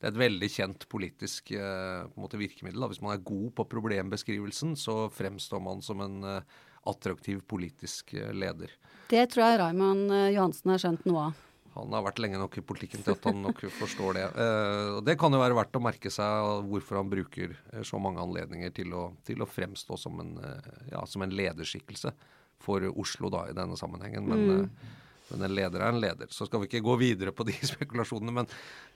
det 0.00 0.08
er 0.08 0.14
et 0.14 0.22
veldig 0.22 0.48
kjent 0.48 0.84
politisk 0.88 1.50
eh, 1.52 2.06
måte 2.16 2.38
virkemiddel. 2.40 2.86
Hvis 2.88 3.02
man 3.04 3.12
er 3.12 3.24
god 3.26 3.50
på 3.58 3.66
problembeskrivelsen, 3.68 4.72
så 4.80 5.10
fremstår 5.12 5.60
man 5.60 5.82
som 5.84 6.00
en 6.00 6.22
eh, 6.24 6.54
attraktiv 6.88 7.42
politisk 7.44 8.14
eh, 8.16 8.32
leder. 8.32 8.72
Det 9.10 9.26
tror 9.28 9.44
jeg 9.44 9.60
Raymond 9.60 10.14
eh, 10.16 10.30
Johansen 10.38 10.72
har 10.72 10.80
skjønt 10.80 11.04
noe 11.10 11.26
av. 11.28 11.42
Han 11.76 11.92
har 11.94 12.02
vært 12.02 12.18
lenge 12.22 12.38
nok 12.40 12.56
i 12.58 12.64
politikken 12.66 13.04
til 13.06 13.14
at 13.14 13.26
han 13.28 13.42
nok 13.44 13.62
forstår 13.78 14.16
det. 14.18 14.26
Eh, 14.42 14.88
og 14.96 15.04
Det 15.06 15.14
kan 15.20 15.32
jo 15.32 15.42
være 15.42 15.56
verdt 15.58 15.78
å 15.78 15.82
merke 15.84 16.10
seg 16.10 16.66
hvorfor 16.70 16.98
han 16.98 17.12
bruker 17.12 17.54
eh, 17.54 17.84
så 17.86 18.00
mange 18.02 18.22
anledninger 18.22 18.74
til 18.74 18.94
å, 18.96 19.04
til 19.26 19.44
å 19.44 19.48
fremstå 19.48 19.98
som 20.00 20.18
en, 20.22 20.34
eh, 20.42 20.70
ja, 20.90 21.04
som 21.06 21.22
en 21.22 21.34
lederskikkelse 21.34 22.12
for 22.60 22.84
Oslo 22.90 23.30
da, 23.32 23.46
i 23.48 23.56
denne 23.56 23.78
sammenhengen. 23.78 24.26
Men, 24.26 24.42
mm. 24.48 24.89
Men, 25.30 25.44
en 25.46 25.54
leder 25.56 25.84
er 25.84 25.94
en 25.94 26.00
leder. 26.02 26.30
Så 26.34 26.48
skal 26.48 26.62
vi 26.62 26.70
ikke 26.70 26.82
gå 26.86 26.96
videre 27.00 27.34
på 27.36 27.46
de 27.48 27.54
spekulasjonene, 27.72 28.34
men, 28.40 28.50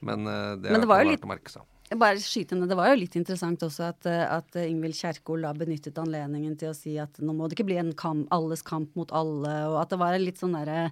men 0.05 0.26
det, 0.26 0.73
men 0.73 0.85
det 0.85 0.99
er 0.99 1.09
litt, 1.09 1.25
å 1.26 1.31
merke 1.31 1.53
seg. 1.53 1.69
Bare 2.00 2.19
skytende, 2.23 2.67
Det 2.71 2.79
var 2.79 2.91
jo 2.91 2.99
litt 3.03 3.14
interessant 3.21 3.62
også 3.67 3.87
at, 3.91 4.09
at 4.09 4.59
Ingvild 4.64 4.97
Kjerkol 4.99 5.45
da 5.45 5.53
benyttet 5.57 6.00
anledningen 6.00 6.57
til 6.59 6.73
å 6.73 6.76
si 6.76 6.97
at 7.00 7.21
nå 7.23 7.37
må 7.37 7.47
det 7.47 7.59
ikke 7.59 7.69
bli 7.69 7.79
en 7.83 7.95
kamp, 7.99 8.26
alles 8.35 8.64
kamp 8.67 8.95
mot 8.99 9.12
alle, 9.14 9.55
og 9.71 9.81
at 9.83 9.93
det 9.93 10.00
var 10.00 10.19
litt 10.19 10.41
sånn 10.41 10.57
derre 10.57 10.88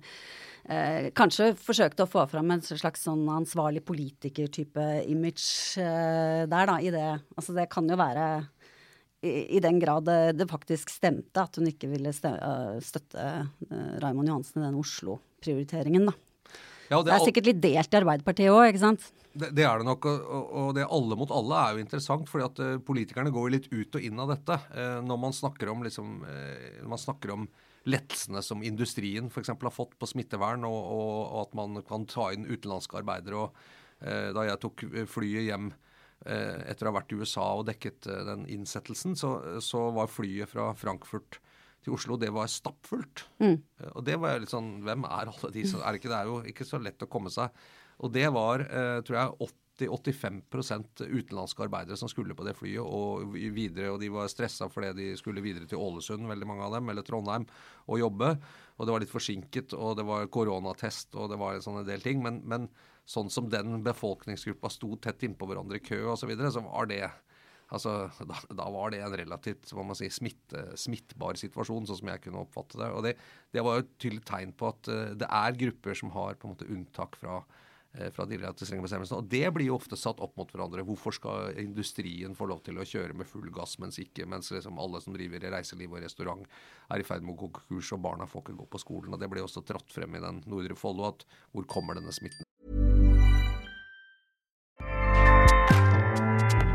eh, 0.69 1.11
kanskje 1.17 1.53
forsøkte 1.59 2.07
å 2.07 2.11
få 2.11 2.27
fram 2.31 2.53
en 2.55 2.65
slags 2.65 3.07
sånn 3.09 3.25
ansvarlig 3.33 3.85
politiker-type 3.89 4.89
image 5.11 5.81
eh, 5.83 6.45
der, 6.47 6.69
da, 6.69 6.79
i 6.79 6.93
det. 6.95 7.09
Altså 7.37 7.57
det 7.57 7.71
kan 7.73 7.89
jo 7.89 7.99
være 7.99 8.29
i, 9.23 9.57
i 9.57 9.63
den 9.63 9.79
grad 9.83 10.07
det, 10.09 10.19
det, 10.39 10.49
faktisk 10.51 10.91
stemte 10.93 11.45
at 11.45 11.57
hun 11.59 11.71
ikke 11.71 11.91
ville 11.91 12.13
stemme, 12.17 12.79
støtte 12.85 13.23
uh, 13.23 13.97
Raymond 14.03 14.31
Johansen 14.31 14.63
i 14.63 14.67
den 14.67 14.79
Oslo-prioriteringen, 14.81 16.11
da. 16.11 16.17
Ja, 16.91 16.99
det, 16.99 17.07
er 17.07 17.09
det, 17.09 17.17
er 17.17 17.27
sikkert 17.31 17.49
litt 17.49 17.61
delt 17.63 17.95
i 17.95 18.01
Arbeiderpartiet 18.03 18.53
òg, 18.53 18.67
ikke 18.69 18.83
sant? 18.83 19.09
Det, 19.33 19.49
det, 19.57 19.65
er 19.65 19.81
det 19.81 19.87
nok. 19.89 20.07
Og, 20.11 20.49
og, 20.61 20.71
det 20.77 20.85
alle 20.85 21.17
mot 21.17 21.31
alle 21.33 21.61
er 21.65 21.77
jo 21.77 21.85
interessant. 21.87 22.29
fordi 22.29 22.49
at 22.51 22.61
uh, 22.61 22.79
politikerne 22.85 23.33
går 23.33 23.53
litt 23.55 23.69
ut 23.73 23.97
og 23.97 24.05
inn 24.05 24.21
av 24.21 24.35
dette. 24.35 24.59
Uh, 24.75 24.99
når 25.07 25.23
man 25.23 25.37
snakker 25.37 25.73
om, 25.73 25.87
liksom, 25.87 26.19
man 26.91 27.01
snakker 27.01 27.33
om 27.39 27.47
lettelsene 27.89 28.43
som 28.43 28.63
industrien 28.63 29.31
f.eks. 29.31 29.53
har 29.55 29.75
fått 29.75 29.97
på 29.99 30.09
smittevern, 30.11 30.67
og, 30.69 30.81
og, 30.97 31.15
og, 31.23 31.39
at 31.47 31.57
man 31.59 31.81
kan 31.87 32.07
ta 32.11 32.31
inn 32.35 32.47
utenlandske 32.47 33.01
arbeidere. 33.01 33.47
og 33.47 34.05
eh, 34.07 34.31
Da 34.35 34.47
jeg 34.47 34.61
tok 34.63 34.85
flyet 35.11 35.49
hjem 35.49 35.73
eh, 35.73 35.81
etter 36.25 36.87
å 36.87 36.93
ha 36.93 36.99
vært 37.01 37.15
i 37.15 37.19
USA 37.19 37.47
og 37.59 37.67
dekket 37.71 38.07
eh, 38.11 38.25
den 38.29 38.45
innsettelsen, 38.51 39.17
så, 39.19 39.33
så, 39.65 39.89
var 39.97 40.11
flyet 40.13 40.51
fra 40.53 40.71
Frankfurt 40.79 41.41
til 41.83 41.97
Oslo 41.97 42.19
det 42.21 42.31
var 42.35 42.51
stappfullt. 42.51 43.25
Mm. 43.43 43.57
Eh, 43.59 43.91
og 43.93 44.05
det 44.07 44.19
var 44.23 44.39
litt 44.43 44.53
sånn 44.53 44.77
Hvem 44.87 45.07
er 45.09 45.33
alle 45.33 45.55
de 45.55 45.65
som 45.69 45.83
er 45.83 45.99
ikke, 45.99 46.11
Det 46.13 46.21
er 46.21 46.31
jo 46.31 46.39
ikke 46.53 46.69
så 46.69 46.81
lett 46.83 47.03
å 47.03 47.11
komme 47.11 47.33
seg. 47.33 47.51
Og 48.03 48.13
det 48.15 48.29
var, 48.35 48.65
eh, 48.67 49.01
tror 49.07 49.19
jeg, 49.19 49.51
80-85% 49.83 51.03
utenlandske 51.09 51.65
arbeidere 51.65 51.97
som 51.99 52.11
skulle 52.11 52.37
på 52.39 52.45
det 52.47 52.55
flyet 52.59 52.83
og 52.83 53.35
videre. 53.35 53.93
Og 53.93 54.01
de 54.03 54.11
var 54.13 54.31
stressa 54.31 54.69
fordi 54.71 54.93
de 54.99 55.09
skulle 55.19 55.43
videre 55.43 55.67
til 55.67 55.83
Ålesund, 55.83 56.29
veldig 56.29 56.49
mange 56.49 56.67
av 56.67 56.77
dem, 56.77 56.91
eller 56.93 57.07
Trondheim, 57.07 57.47
og 57.89 58.03
jobbe. 58.03 58.37
Og 58.79 58.87
det 58.87 58.95
var 58.95 59.05
litt 59.05 59.15
forsinket, 59.15 59.75
og 59.75 59.97
det 59.99 60.07
var 60.07 60.31
koronatest, 60.33 61.15
og 61.17 61.31
det 61.33 61.39
var 61.41 61.57
en 61.57 61.65
sånn 61.65 61.83
del 61.87 62.05
ting. 62.05 62.23
Men, 62.23 62.43
men 62.47 62.69
sånn 63.09 63.31
som 63.33 63.51
den 63.51 63.83
befolkningsgruppa 63.85 64.71
sto 64.71 64.95
tett 65.03 65.25
innpå 65.27 65.49
hverandre 65.51 65.81
i 65.81 65.85
kø 65.85 66.05
osv., 66.13 66.25
så, 66.25 66.31
videre, 66.31 66.53
så 66.55 66.65
var 66.67 66.91
det 66.91 67.05
Altså, 67.73 68.11
da, 68.29 68.37
da, 68.53 68.69
var 68.69 68.93
det 68.93 69.01
en 69.01 69.15
relativt 69.17 69.71
må 69.77 69.87
man 69.89 69.97
si, 69.97 70.11
smitte, 70.13 70.65
smittbar 70.77 71.39
situasjon, 71.41 71.87
sånn 71.89 72.03
som 72.03 72.11
jeg 72.13 72.21
kunne 72.27 72.43
oppfatte 72.45 72.77
det. 72.77 72.89
Og 72.93 73.07
det, 73.07 73.15
det 73.55 73.65
var 73.65 73.79
jo 73.79 73.85
et 73.87 73.95
tydelig 74.03 74.25
tegn 74.29 74.53
på 74.59 74.69
at 74.69 74.91
uh, 74.93 75.13
det 75.17 75.29
er 75.29 75.61
grupper 75.63 75.97
som 75.97 76.13
har 76.13 76.37
på 76.37 76.49
en 76.49 76.53
måte 76.53 76.69
unntak 76.69 77.17
fra 77.17 77.39
uh, 77.41 78.11
fra 78.13 78.27
de 78.29 78.37
relativt 78.43 78.69
strenge 78.69 78.85
bestemmelsene. 78.85 79.23
Og 79.25 79.33
det 79.33 79.49
blir 79.57 79.71
jo 79.71 79.79
ofte 79.79 79.97
satt 79.97 80.21
opp 80.21 80.37
mot 80.37 80.53
hverandre. 80.53 80.85
Hvorfor 80.85 81.17
skal 81.17 81.57
industrien 81.65 82.37
få 82.37 82.51
lov 82.53 82.61
til 82.67 82.77
å 82.77 82.87
kjøre 82.93 83.17
med 83.17 83.31
full 83.31 83.49
gass, 83.57 83.79
mens 83.81 84.03
ikke 84.05 84.29
mens 84.29 84.53
liksom 84.53 84.81
alle 84.83 85.01
som 85.01 85.17
driver 85.17 85.49
i 85.49 85.57
reiseliv 85.57 85.97
og 85.97 86.05
restaurant 86.05 86.45
er 86.93 87.01
i 87.01 87.09
ferd 87.09 87.25
med 87.25 87.39
å 87.39 87.41
gå 87.47 87.55
konkurs, 87.57 87.95
og 87.97 88.05
barna 88.05 88.29
får 88.29 88.51
ikke 88.51 88.61
gå 88.61 88.69
på 88.77 88.85
skolen. 88.85 89.17
og 89.17 89.23
Det 89.23 89.33
blir 89.33 89.49
også 89.49 89.65
tratt 89.65 89.97
frem 89.97 90.21
i 90.21 90.25
den 90.29 90.45
Nordre 90.45 90.77
Follo 90.77 91.09
at 91.09 91.25
hvor 91.57 91.65
kommer 91.73 91.97
denne 91.97 92.13
smitten? 92.13 92.45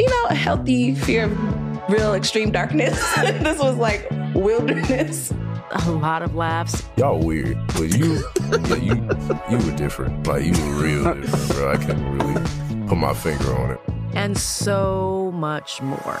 you 0.00 0.08
know, 0.08 0.24
a 0.30 0.34
healthy 0.34 0.94
fear 0.94 1.24
of 1.24 1.90
real 1.90 2.14
extreme 2.14 2.50
darkness. 2.50 2.98
this 3.16 3.58
was 3.58 3.76
like 3.76 4.08
wilderness 4.34 5.32
a 5.72 5.90
lot 5.90 6.22
of 6.22 6.34
laughs. 6.34 6.82
Y'all 6.96 7.20
weird, 7.20 7.56
but 7.68 7.96
you, 7.96 8.22
yeah, 8.50 8.74
you, 8.76 8.94
you 9.50 9.66
were 9.66 9.76
different. 9.76 10.26
Like 10.26 10.44
you 10.44 10.52
were 10.52 10.82
real 10.82 11.14
different, 11.14 11.48
bro. 11.52 11.72
I 11.72 11.76
can't 11.76 12.22
really 12.22 12.86
put 12.88 12.96
my 12.96 13.14
finger 13.14 13.56
on 13.56 13.70
it. 13.72 13.80
And 14.14 14.36
so 14.36 15.30
much 15.34 15.80
more. 15.80 16.20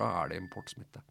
Fra 0.00 0.22
er 0.22 0.30
det 0.32 0.40
importsmitte. 0.40 1.02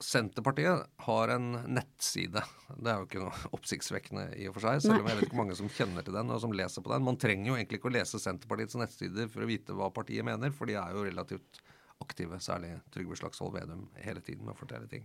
Senterpartiet 0.00 0.86
har 1.04 1.28
en 1.34 1.50
nettside. 1.76 2.40
Det 2.72 2.88
er 2.88 3.02
jo 3.02 3.08
ikke 3.08 3.20
noe 3.20 3.40
oppsiktsvekkende 3.56 4.30
i 4.40 4.46
og 4.48 4.56
for 4.56 4.64
seg, 4.64 4.80
selv 4.86 5.02
om 5.02 5.10
jeg 5.10 5.18
vet 5.18 5.26
ikke 5.28 5.40
mange 5.42 5.56
som 5.58 5.68
kjenner 5.76 6.06
til 6.06 6.16
den 6.16 6.32
og 6.32 6.40
som 6.40 6.54
leser 6.56 6.84
på 6.84 6.94
den. 6.94 7.04
Man 7.04 7.20
trenger 7.20 7.50
jo 7.50 7.58
egentlig 7.58 7.82
ikke 7.82 7.90
å 7.90 7.96
lese 7.98 8.22
Senterpartiets 8.22 8.78
nettsider 8.80 9.28
for 9.28 9.44
å 9.44 9.50
vite 9.50 9.76
hva 9.76 9.90
partiet 9.92 10.24
mener, 10.24 10.54
for 10.56 10.70
de 10.70 10.78
er 10.80 10.96
jo 10.96 11.04
relativt 11.04 11.60
aktive, 12.00 12.40
særlig 12.40 12.78
Trygve 12.94 13.20
Slagsvold 13.20 13.58
Vedum, 13.58 13.84
hele 14.00 14.24
tiden 14.24 14.46
med 14.46 14.54
å 14.54 14.60
fortelle 14.62 14.88
ting. 14.88 15.04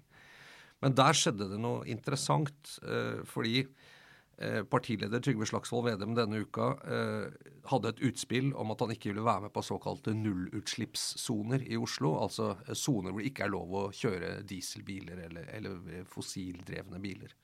Men 0.79 0.95
der 0.95 1.17
skjedde 1.17 1.49
det 1.51 1.59
noe 1.59 1.83
interessant, 1.91 2.77
eh, 2.87 3.19
fordi 3.27 3.65
partileder 4.69 5.21
Trygve 5.23 5.45
Slagsvold 5.47 5.85
Vedum 5.87 6.15
denne 6.17 6.41
uka 6.43 6.71
eh, 6.91 7.51
hadde 7.71 7.93
et 7.93 8.01
utspill 8.09 8.51
om 8.59 8.73
at 8.73 8.83
han 8.83 8.91
ikke 8.91 9.13
ville 9.13 9.23
være 9.23 9.47
med 9.47 9.53
på 9.55 9.63
såkalte 9.63 10.11
nullutslippssoner 10.17 11.63
i 11.69 11.79
Oslo. 11.79 12.17
Altså 12.19 12.53
soner 12.73 13.15
hvor 13.15 13.23
det 13.23 13.31
ikke 13.31 13.47
er 13.47 13.53
lov 13.55 13.79
å 13.79 13.87
kjøre 13.95 14.41
dieselbiler 14.47 15.23
eller, 15.29 15.49
eller 15.55 16.05
fossildrevne 16.11 16.99
biler. 17.03 17.35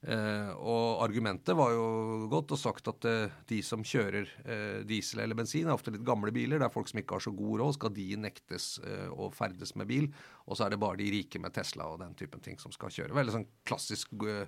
Eh, 0.00 0.50
og 0.56 1.02
argumentet 1.04 1.52
var 1.52 1.74
jo 1.74 2.28
godt 2.32 2.54
og 2.56 2.60
sagt 2.60 2.86
at 2.88 3.04
eh, 3.04 3.34
de 3.50 3.58
som 3.64 3.82
kjører 3.84 4.30
eh, 4.48 4.78
diesel 4.88 5.20
eller 5.20 5.36
bensin, 5.36 5.68
er 5.68 5.76
ofte 5.76 5.92
litt 5.92 6.06
gamle 6.08 6.32
biler. 6.32 6.56
Det 6.56 6.70
er 6.70 6.72
folk 6.72 6.88
som 6.88 7.02
ikke 7.02 7.18
har 7.18 7.24
så 7.26 7.34
god 7.36 7.60
råd. 7.60 7.76
Skal 7.76 7.92
de 7.98 8.06
nektes 8.24 8.70
eh, 8.80 9.08
å 9.12 9.28
ferdes 9.36 9.74
med 9.76 9.90
bil? 9.90 10.08
Og 10.48 10.56
så 10.56 10.66
er 10.66 10.72
det 10.72 10.80
bare 10.80 11.02
de 11.02 11.10
rike 11.12 11.42
med 11.42 11.52
Tesla 11.56 11.90
og 11.92 12.00
den 12.00 12.16
typen 12.16 12.40
ting 12.44 12.56
som 12.62 12.72
skal 12.72 12.92
kjøre. 12.96 13.16
Veldig 13.18 13.36
sånn 13.36 13.50
klassisk 13.68 14.16
eh, 14.24 14.46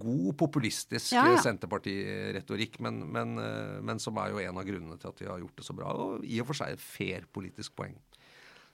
god, 0.00 0.32
populistisk 0.40 1.12
ja, 1.14 1.24
ja. 1.32 1.38
Senterpartiretorikk, 1.44 2.78
men, 2.84 3.00
men, 3.14 3.38
eh, 3.42 3.78
men, 3.84 4.02
som 4.02 4.18
er 4.22 4.32
jo 4.32 4.42
en 4.42 4.60
av 4.60 4.66
grunnene 4.68 4.98
til 5.00 5.10
at 5.12 5.22
de 5.22 5.30
har 5.30 5.42
gjort 5.42 5.60
det 5.60 5.66
så 5.66 5.76
bra. 5.76 5.94
Og 5.94 6.26
i 6.26 6.40
og 6.42 6.50
for 6.50 6.60
seg 6.60 6.76
et 6.76 6.84
fair 6.84 7.28
politisk 7.34 7.76
poeng. 7.78 7.96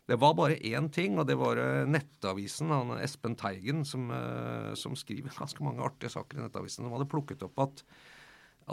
Det 0.05 0.19
var 0.21 0.35
bare 0.37 0.59
én 0.61 0.91
ting, 0.93 1.17
og 1.17 1.29
det 1.29 1.37
var 1.41 1.59
eh, 1.61 1.87
Nettavisen, 1.89 2.73
han 2.73 2.99
Espen 2.99 3.39
Teigen, 3.41 3.87
som, 3.89 4.11
eh, 4.13 4.73
som, 4.77 4.97
skriver 4.99 5.33
ganske 5.41 5.65
mange 5.65 5.85
artige 5.85 6.13
saker 6.13 6.39
i 6.39 6.45
Nettavisen. 6.45 6.85
som 6.85 6.93
hadde 6.93 7.09
plukket 7.09 7.45
opp 7.47 7.63
at, 7.65 7.85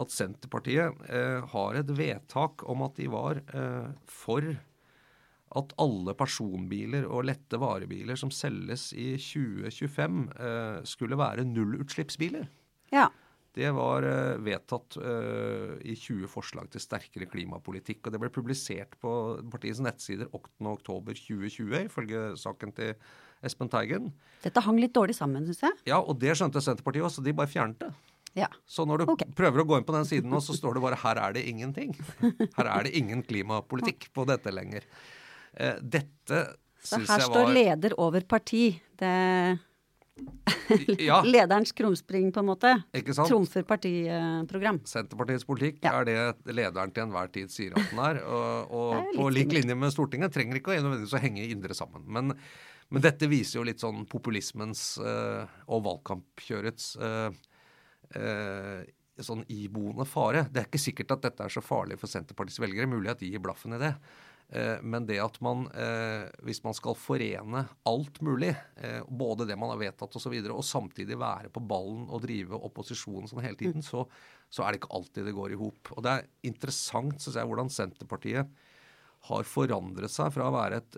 at 0.04 0.12
Senterpartiet 0.12 1.00
eh, 1.08 1.40
har 1.54 1.80
et 1.80 1.96
vedtak 1.96 2.66
om 2.68 2.84
at 2.84 3.00
de 3.00 3.08
var 3.12 3.40
eh, 3.48 3.88
for 4.08 4.52
at 5.58 5.72
alle 5.82 6.14
personbiler 6.16 7.06
og 7.08 7.26
lette 7.28 7.58
varebiler 7.60 8.18
som 8.18 8.32
selges 8.32 8.90
i 8.96 9.14
2025, 9.20 10.22
eh, 10.36 10.78
skulle 10.88 11.18
være 11.20 11.44
nullutslippsbiler. 11.48 12.48
Ja. 12.92 13.08
det 13.56 13.70
var 13.72 14.04
eh, 14.04 14.38
vedtatt 14.44 14.96
eh, 15.00 15.74
i 15.88 15.96
20 15.96 16.28
forslag 16.32 16.70
til 16.72 16.80
sterkere 16.80 17.28
klimapolitikk. 17.28 18.06
og 18.06 18.14
Det 18.14 18.20
ble 18.20 18.32
publisert 18.32 18.96
på 19.00 19.12
partiets 19.52 19.82
nettsider 19.84 20.30
8.10.2020, 20.32 21.84
ifølge 21.84 22.24
saken 22.40 22.72
til 22.76 22.94
Espen 23.44 23.68
Teigen. 23.72 24.12
Dette 24.44 24.64
hang 24.64 24.80
litt 24.80 24.94
dårlig 24.96 25.16
sammen, 25.18 25.44
syns 25.48 25.64
jeg. 25.66 25.84
Ja, 25.92 26.00
og 26.00 26.16
det 26.22 26.36
skjønte 26.38 26.64
Senterpartiet 26.64 27.08
også, 27.10 27.24
de 27.24 27.36
bare 27.36 27.50
fjernet 27.50 27.84
det. 27.84 27.92
Ja. 28.32 28.48
Så 28.64 28.86
når 28.88 29.02
du 29.02 29.10
okay. 29.12 29.28
prøver 29.36 29.60
å 29.60 29.66
gå 29.68 29.76
inn 29.76 29.84
på 29.84 29.92
den 29.92 30.06
siden 30.08 30.32
nå, 30.32 30.40
så 30.40 30.56
står 30.56 30.78
det 30.78 30.84
bare 30.86 30.96
'her 30.96 31.18
er 31.20 31.34
det 31.36 31.44
ingenting'. 31.44 31.92
Her 32.56 32.66
er 32.78 32.88
det 32.88 32.96
ingen 32.96 33.20
klimapolitikk 33.20 34.08
på 34.14 34.24
dette 34.24 34.48
lenger. 34.48 34.86
Uh, 35.58 35.76
dette 35.82 36.44
syns 36.82 36.96
jeg 36.96 37.04
var 37.04 37.06
Så 37.06 37.12
her 37.12 37.26
står 37.28 37.52
leder 37.56 37.98
over 38.00 38.24
parti. 38.28 38.64
Det 38.98 39.12
ja. 40.98 41.22
Lederens 41.26 41.72
krumspring, 41.72 42.32
på 42.32 42.40
en 42.40 42.46
måte. 42.46 42.72
Ikke 42.96 43.14
sant? 43.16 43.30
Trumfer 43.30 43.64
partiprogram. 43.66 44.80
Senterpartiets 44.88 45.46
politikk 45.48 45.80
ja. 45.84 45.94
er 46.00 46.08
det 46.08 46.56
lederen 46.56 46.92
til 46.94 47.06
enhver 47.06 47.30
tid 47.32 47.52
sier 47.52 47.76
at 47.76 47.90
den 47.90 48.02
er. 48.02 48.20
Og, 48.36 48.72
og 48.72 49.14
på 49.16 49.28
lik 49.34 49.52
linje 49.56 49.76
med 49.78 49.94
Stortinget 49.94 50.34
trenger 50.34 50.60
ikke 50.60 50.76
nødvendigvis 50.78 51.16
å 51.16 51.22
henge 51.22 51.46
indre 51.52 51.76
sammen. 51.76 52.04
Men, 52.06 52.34
men, 52.88 53.04
dette 53.04 53.28
viser 53.30 53.60
jo 53.60 53.66
litt 53.68 53.82
sånn 53.82 54.04
populismens 54.10 54.96
uh, 55.02 55.44
og 55.68 55.86
valgkampkjørets 55.88 56.90
uh, 57.00 57.30
uh, 58.16 58.82
sånn 59.22 59.44
iboende 59.52 60.06
fare. 60.08 60.46
Det 60.50 60.62
er 60.62 60.68
ikke 60.70 60.82
sikkert 60.82 61.16
at 61.16 61.26
dette 61.28 61.46
er 61.46 61.52
så 61.52 61.64
farlig 61.64 61.98
for 62.00 62.10
Senterpartiets 62.10 62.62
velgere. 62.62 62.90
Mulig 62.90 63.12
at 63.12 63.22
de 63.22 63.32
gir 63.32 63.42
blaffen 63.44 63.76
i 63.76 63.82
det. 63.82 63.94
Eh, 64.52 64.82
men 64.82 65.06
det 65.08 65.16
at 65.22 65.38
man, 65.40 65.64
eh, 65.72 66.26
hvis 66.44 66.60
man 66.64 66.74
skal 66.76 66.96
forene 66.98 67.62
alt 67.88 68.18
mulig, 68.20 68.50
eh, 68.76 69.00
både 69.08 69.46
det 69.48 69.56
man 69.56 69.72
har 69.72 69.80
vedtatt 69.80 70.12
osv., 70.12 70.18
og, 70.18 70.24
så 70.26 70.32
videre, 70.34 70.56
og 70.56 70.66
samtidig 70.66 71.16
være 71.16 71.48
på 71.52 71.62
ballen 71.64 72.04
og 72.12 72.20
drive 72.26 72.60
opposisjonen 72.68 73.30
sånn 73.30 73.40
hele 73.46 73.56
tiden, 73.56 73.84
så, 73.86 74.04
så 74.52 74.66
er 74.66 74.74
det 74.74 74.82
ikke 74.82 74.92
alltid 74.98 75.30
det 75.30 75.36
går 75.38 75.54
i 75.54 75.60
hop. 75.62 75.94
Og 75.96 76.04
det 76.04 76.12
er 76.12 76.28
interessant 76.50 77.16
synes 77.16 77.38
jeg, 77.40 77.48
hvordan 77.48 77.72
Senterpartiet 77.72 78.52
har 79.30 79.48
forandret 79.48 80.12
seg 80.12 80.34
fra 80.34 80.50
å 80.50 80.54
være 80.54 80.82
et, 80.82 80.96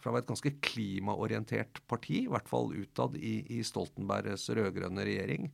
fra 0.00 0.10
å 0.10 0.14
være 0.14 0.24
et 0.24 0.30
ganske 0.32 0.54
klimaorientert 0.64 1.82
parti, 1.86 2.22
i 2.24 2.30
hvert 2.32 2.48
fall 2.48 2.72
utad 2.72 3.14
i, 3.20 3.42
i 3.52 3.60
Stoltenbergs 3.66 4.48
rød-grønne 4.56 5.04
regjering, 5.04 5.50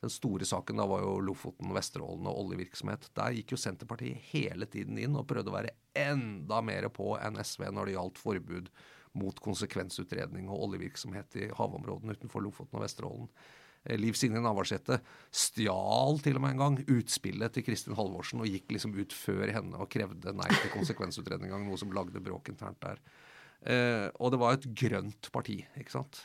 den 0.00 0.12
store 0.12 0.46
saken 0.48 0.80
da 0.80 0.86
var 0.88 1.02
jo 1.04 1.18
Lofoten, 1.20 1.74
Vesterålen 1.76 2.28
og 2.30 2.38
oljevirksomhet. 2.44 3.10
Der 3.16 3.34
gikk 3.36 3.52
jo 3.52 3.60
Senterpartiet 3.60 4.30
hele 4.30 4.68
tiden 4.70 4.98
inn 5.00 5.18
og 5.18 5.26
prøvde 5.28 5.52
å 5.52 5.56
være 5.58 5.74
enda 5.98 6.62
mer 6.64 6.88
på 6.94 7.12
enn 7.20 7.36
SV 7.40 7.66
når 7.68 7.90
det 7.90 7.96
gjaldt 7.98 8.20
forbud 8.22 8.70
mot 9.20 9.42
konsekvensutredning 9.42 10.48
og 10.48 10.68
oljevirksomhet 10.68 11.36
i 11.42 11.50
havområdene 11.58 12.16
utenfor 12.16 12.44
Lofoten 12.46 12.78
og 12.78 12.86
Vesterålen. 12.86 13.28
Eh, 13.84 13.98
Liv 14.00 14.16
Signe 14.16 14.40
Navarsete 14.40 15.00
stjal 15.28 16.20
til 16.24 16.38
og 16.38 16.44
med 16.46 16.54
en 16.54 16.64
gang 16.64 16.80
utspillet 16.86 17.52
til 17.52 17.66
Kristin 17.66 17.98
Halvorsen 17.98 18.40
og 18.40 18.48
gikk 18.48 18.72
liksom 18.76 18.96
ut 18.96 19.12
før 19.16 19.52
henne 19.52 19.80
og 19.80 19.90
krevde 19.92 20.32
nei 20.36 20.48
til 20.54 20.72
konsekvensutredning, 20.78 21.52
noe 21.52 21.80
som 21.80 21.92
lagde 21.92 22.22
bråk 22.24 22.52
internt 22.54 22.80
der. 22.84 23.02
Eh, 23.60 24.08
og 24.16 24.32
det 24.32 24.40
var 24.40 24.56
et 24.56 24.68
grønt 24.84 25.28
parti, 25.34 25.60
ikke 25.76 25.98
sant. 25.98 26.24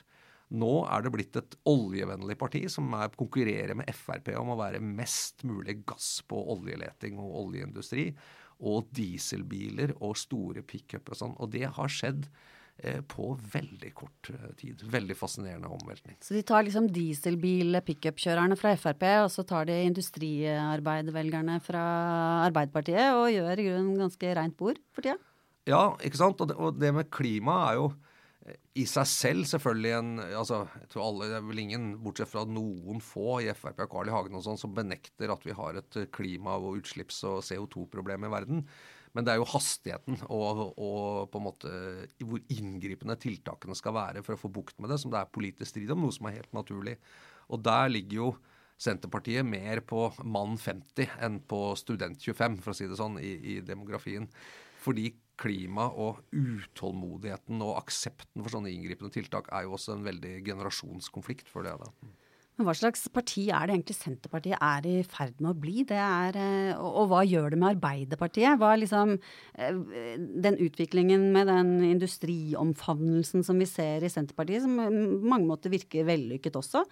Nå 0.53 0.73
er 0.85 1.01
det 1.01 1.11
blitt 1.13 1.37
et 1.39 1.55
oljevennlig 1.65 2.37
parti 2.37 2.65
som 2.69 2.91
er, 2.93 3.13
konkurrerer 3.17 3.73
med 3.77 3.89
Frp 3.97 4.29
om 4.37 4.53
å 4.53 4.59
være 4.59 4.81
mest 4.83 5.41
mulig 5.47 5.79
gass 5.89 6.19
på 6.27 6.37
oljeleting 6.53 7.17
og 7.21 7.39
oljeindustri. 7.45 8.11
Og 8.65 8.85
dieselbiler 8.95 9.95
og 9.97 10.13
store 10.19 10.61
pickuper 10.63 11.15
og 11.15 11.19
sånn. 11.19 11.33
Og 11.41 11.49
det 11.51 11.65
har 11.75 11.91
skjedd 11.91 12.29
eh, 12.77 13.01
på 13.09 13.33
veldig 13.55 13.91
kort 13.97 14.29
eh, 14.31 14.53
tid. 14.61 14.85
Veldig 14.93 15.17
fascinerende 15.17 15.71
omveltning. 15.75 16.21
Så 16.23 16.37
de 16.37 16.45
tar 16.45 16.63
liksom 16.63 16.87
dieselbil-pickupkjørerne 16.93 18.55
fra 18.59 18.77
Frp, 18.79 19.03
og 19.25 19.33
så 19.33 19.43
tar 19.49 19.67
de 19.67 19.81
industriarbeidervelgerne 19.89 21.57
fra 21.65 21.85
Arbeiderpartiet 22.45 23.17
og 23.17 23.33
gjør 23.33 23.59
i 23.59 23.69
grunnen 23.71 24.05
ganske 24.05 24.37
rent 24.37 24.55
bord 24.61 24.79
for 24.93 25.03
tida? 25.03 25.17
Ja, 25.65 25.95
ikke 26.05 26.21
sant. 26.21 26.39
Og 26.39 26.53
det, 26.53 26.61
og 26.61 26.77
det 26.77 26.93
med 26.93 27.09
klima 27.09 27.63
er 27.71 27.81
jo 27.81 27.89
i 28.77 28.83
seg 28.85 29.07
selv 29.09 29.47
selvfølgelig 29.49 29.93
en 29.97 30.09
altså, 30.23 30.59
jeg 30.77 30.89
tror 30.93 31.05
alle, 31.07 31.29
Det 31.31 31.37
er 31.39 31.47
vel 31.47 31.61
ingen, 31.63 31.87
bortsett 32.03 32.29
fra 32.29 32.43
noen 32.45 32.99
få 33.01 33.39
i 33.41 33.47
Frp 33.57 33.81
og 33.87 33.89
Carl 33.93 34.11
I. 34.11 34.13
Hagen 34.13 34.37
og 34.37 34.43
sånn, 34.45 34.59
som 34.61 34.75
benekter 34.75 35.33
at 35.33 35.47
vi 35.47 35.55
har 35.57 35.79
et 35.79 35.97
klima- 36.13 36.59
og 36.59 36.77
utslipps- 36.81 37.23
og 37.25 37.41
CO2-problem 37.47 38.27
i 38.27 38.31
verden. 38.35 38.65
Men 39.15 39.25
det 39.25 39.33
er 39.33 39.39
jo 39.39 39.48
hastigheten 39.48 40.20
og, 40.27 40.75
og, 40.75 41.29
på 41.31 41.39
en 41.39 41.46
måte 41.46 41.72
hvor 42.20 42.41
inngripende 42.51 43.15
tiltakene 43.17 43.77
skal 43.79 43.96
være 43.96 44.25
for 44.25 44.35
å 44.35 44.41
få 44.41 44.51
bukt 44.51 44.77
med 44.83 44.91
det, 44.91 45.00
som 45.01 45.13
det 45.13 45.22
er 45.22 45.31
politisk 45.33 45.72
strid 45.72 45.93
om, 45.96 46.03
noe 46.03 46.13
som 46.13 46.27
er 46.27 46.41
helt 46.41 46.53
naturlig. 46.53 46.98
Og 47.50 47.63
der 47.65 47.89
ligger 47.93 48.20
jo 48.20 48.29
Senterpartiet 48.75 49.48
mer 49.48 49.79
på 49.87 50.09
mann 50.27 50.57
50 50.59 51.13
enn 51.24 51.37
på 51.48 51.59
student 51.79 52.20
25, 52.20 52.57
for 52.59 52.74
å 52.74 52.75
si 52.75 52.89
det 52.91 52.98
sånn, 53.00 53.15
i, 53.24 53.37
i 53.55 53.59
demografien. 53.63 54.27
Fordi 54.83 55.13
klima 55.39 55.87
og 55.91 56.21
utålmodigheten 56.31 57.63
og 57.65 57.79
aksepten 57.81 58.43
for 58.43 58.53
sånne 58.53 58.71
inngripende 58.74 59.13
tiltak 59.13 59.50
er 59.53 59.65
jo 59.67 59.75
også 59.77 59.95
en 59.95 60.05
veldig 60.05 60.37
generasjonskonflikt 60.45 61.51
for 61.51 61.67
det. 61.67 61.75
da. 61.81 62.13
Men 62.55 62.69
Hva 62.69 62.75
slags 62.77 63.01
parti 63.11 63.50
er 63.51 63.67
det 63.67 63.74
egentlig 63.75 63.98
Senterpartiet 63.98 64.61
er 64.63 64.85
i 64.87 64.95
ferd 65.03 65.41
med 65.43 65.50
å 65.51 65.59
bli? 65.59 65.83
Er, 65.91 66.37
eh, 66.39 66.79
og 66.79 67.09
hva 67.11 67.25
gjør 67.27 67.51
det 67.51 67.59
med 67.59 67.74
Arbeiderpartiet? 67.74 68.55
Hva 68.61 68.71
er 68.71 68.81
liksom 68.85 69.17
eh, 69.59 69.81
Den 70.48 70.59
utviklingen 70.63 71.27
med 71.35 71.51
den 71.51 71.74
industriomfavnelsen 71.89 73.43
som 73.43 73.59
vi 73.59 73.67
ser 73.67 74.07
i 74.07 74.11
Senterpartiet, 74.11 74.63
som 74.63 74.79
på 74.79 75.33
mange 75.35 75.50
måter 75.50 75.74
virker 75.74 76.07
vellykket 76.07 76.55
også. 76.55 76.85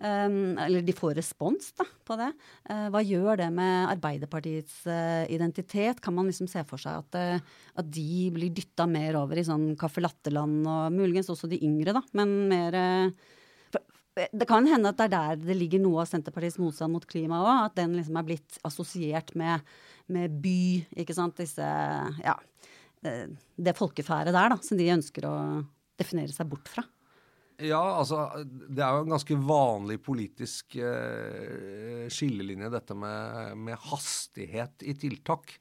Um, 0.00 0.56
eller 0.56 0.80
de 0.80 0.94
får 0.96 1.18
respons 1.18 1.74
da, 1.76 1.84
på 2.08 2.16
det. 2.16 2.30
Uh, 2.70 2.86
hva 2.88 3.02
gjør 3.04 3.36
det 3.42 3.50
med 3.52 3.90
Arbeiderpartiets 3.90 4.78
uh, 4.88 5.26
identitet? 5.28 6.00
Kan 6.00 6.16
man 6.16 6.30
liksom 6.30 6.48
se 6.48 6.62
for 6.68 6.80
seg 6.80 7.02
at, 7.02 7.18
uh, 7.20 7.58
at 7.76 7.90
de 7.92 8.30
blir 8.32 8.54
dytta 8.56 8.86
mer 8.88 9.18
over 9.20 9.36
i 9.36 9.44
sånn 9.44 9.74
caffè 9.80 10.00
latte-land, 10.00 10.62
og 10.64 10.96
muligens 10.96 11.28
også 11.32 11.50
de 11.52 11.60
yngre, 11.68 11.92
da, 11.96 12.00
men 12.16 12.32
mer 12.48 12.78
det 14.20 14.44
kan 14.48 14.66
hende 14.66 14.90
at 14.90 14.98
det 14.98 15.06
er 15.06 15.12
der 15.12 15.42
det 15.44 15.54
ligger 15.56 15.80
noe 15.80 16.02
av 16.02 16.08
Senterpartiets 16.10 16.58
motstand 16.60 16.92
mot 16.92 17.04
klima 17.08 17.38
òg. 17.40 17.68
At 17.70 17.76
den 17.78 17.94
liksom 17.96 18.18
er 18.18 18.26
blitt 18.26 18.58
assosiert 18.66 19.30
med, 19.38 19.62
med, 20.12 20.34
by, 20.42 20.62
ikke 21.04 21.16
sant. 21.16 21.38
Disse 21.40 21.64
Ja. 22.24 22.34
Det 23.00 23.72
folkefæret 23.78 24.34
der, 24.34 24.50
da, 24.52 24.58
som 24.60 24.76
de 24.76 24.90
ønsker 24.92 25.24
å 25.24 25.34
definere 25.96 26.34
seg 26.34 26.50
bort 26.50 26.68
fra. 26.68 26.84
Ja, 27.60 27.80
altså 28.00 28.24
det 28.44 28.82
er 28.82 28.94
jo 28.96 29.04
en 29.04 29.14
ganske 29.14 29.36
vanlig 29.44 29.98
politisk 30.04 30.76
eh, 30.80 32.06
skillelinje, 32.12 32.70
dette 32.72 32.96
med, 32.96 33.56
med, 33.60 33.76
hastighet 33.90 34.84
i 34.88 34.94
tiltak. 34.98 35.56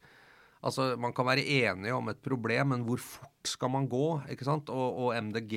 Altså 0.63 0.93
Man 0.99 1.15
kan 1.15 1.27
være 1.27 1.43
enige 1.43 1.95
om 1.95 2.11
et 2.11 2.21
problem, 2.23 2.73
men 2.73 2.85
hvor 2.87 3.01
fort 3.03 3.51
skal 3.51 3.71
man 3.73 3.87
gå? 3.91 4.21
ikke 4.31 4.47
sant? 4.47 4.71
Og, 4.71 5.03
og 5.05 5.17
MDG 5.29 5.55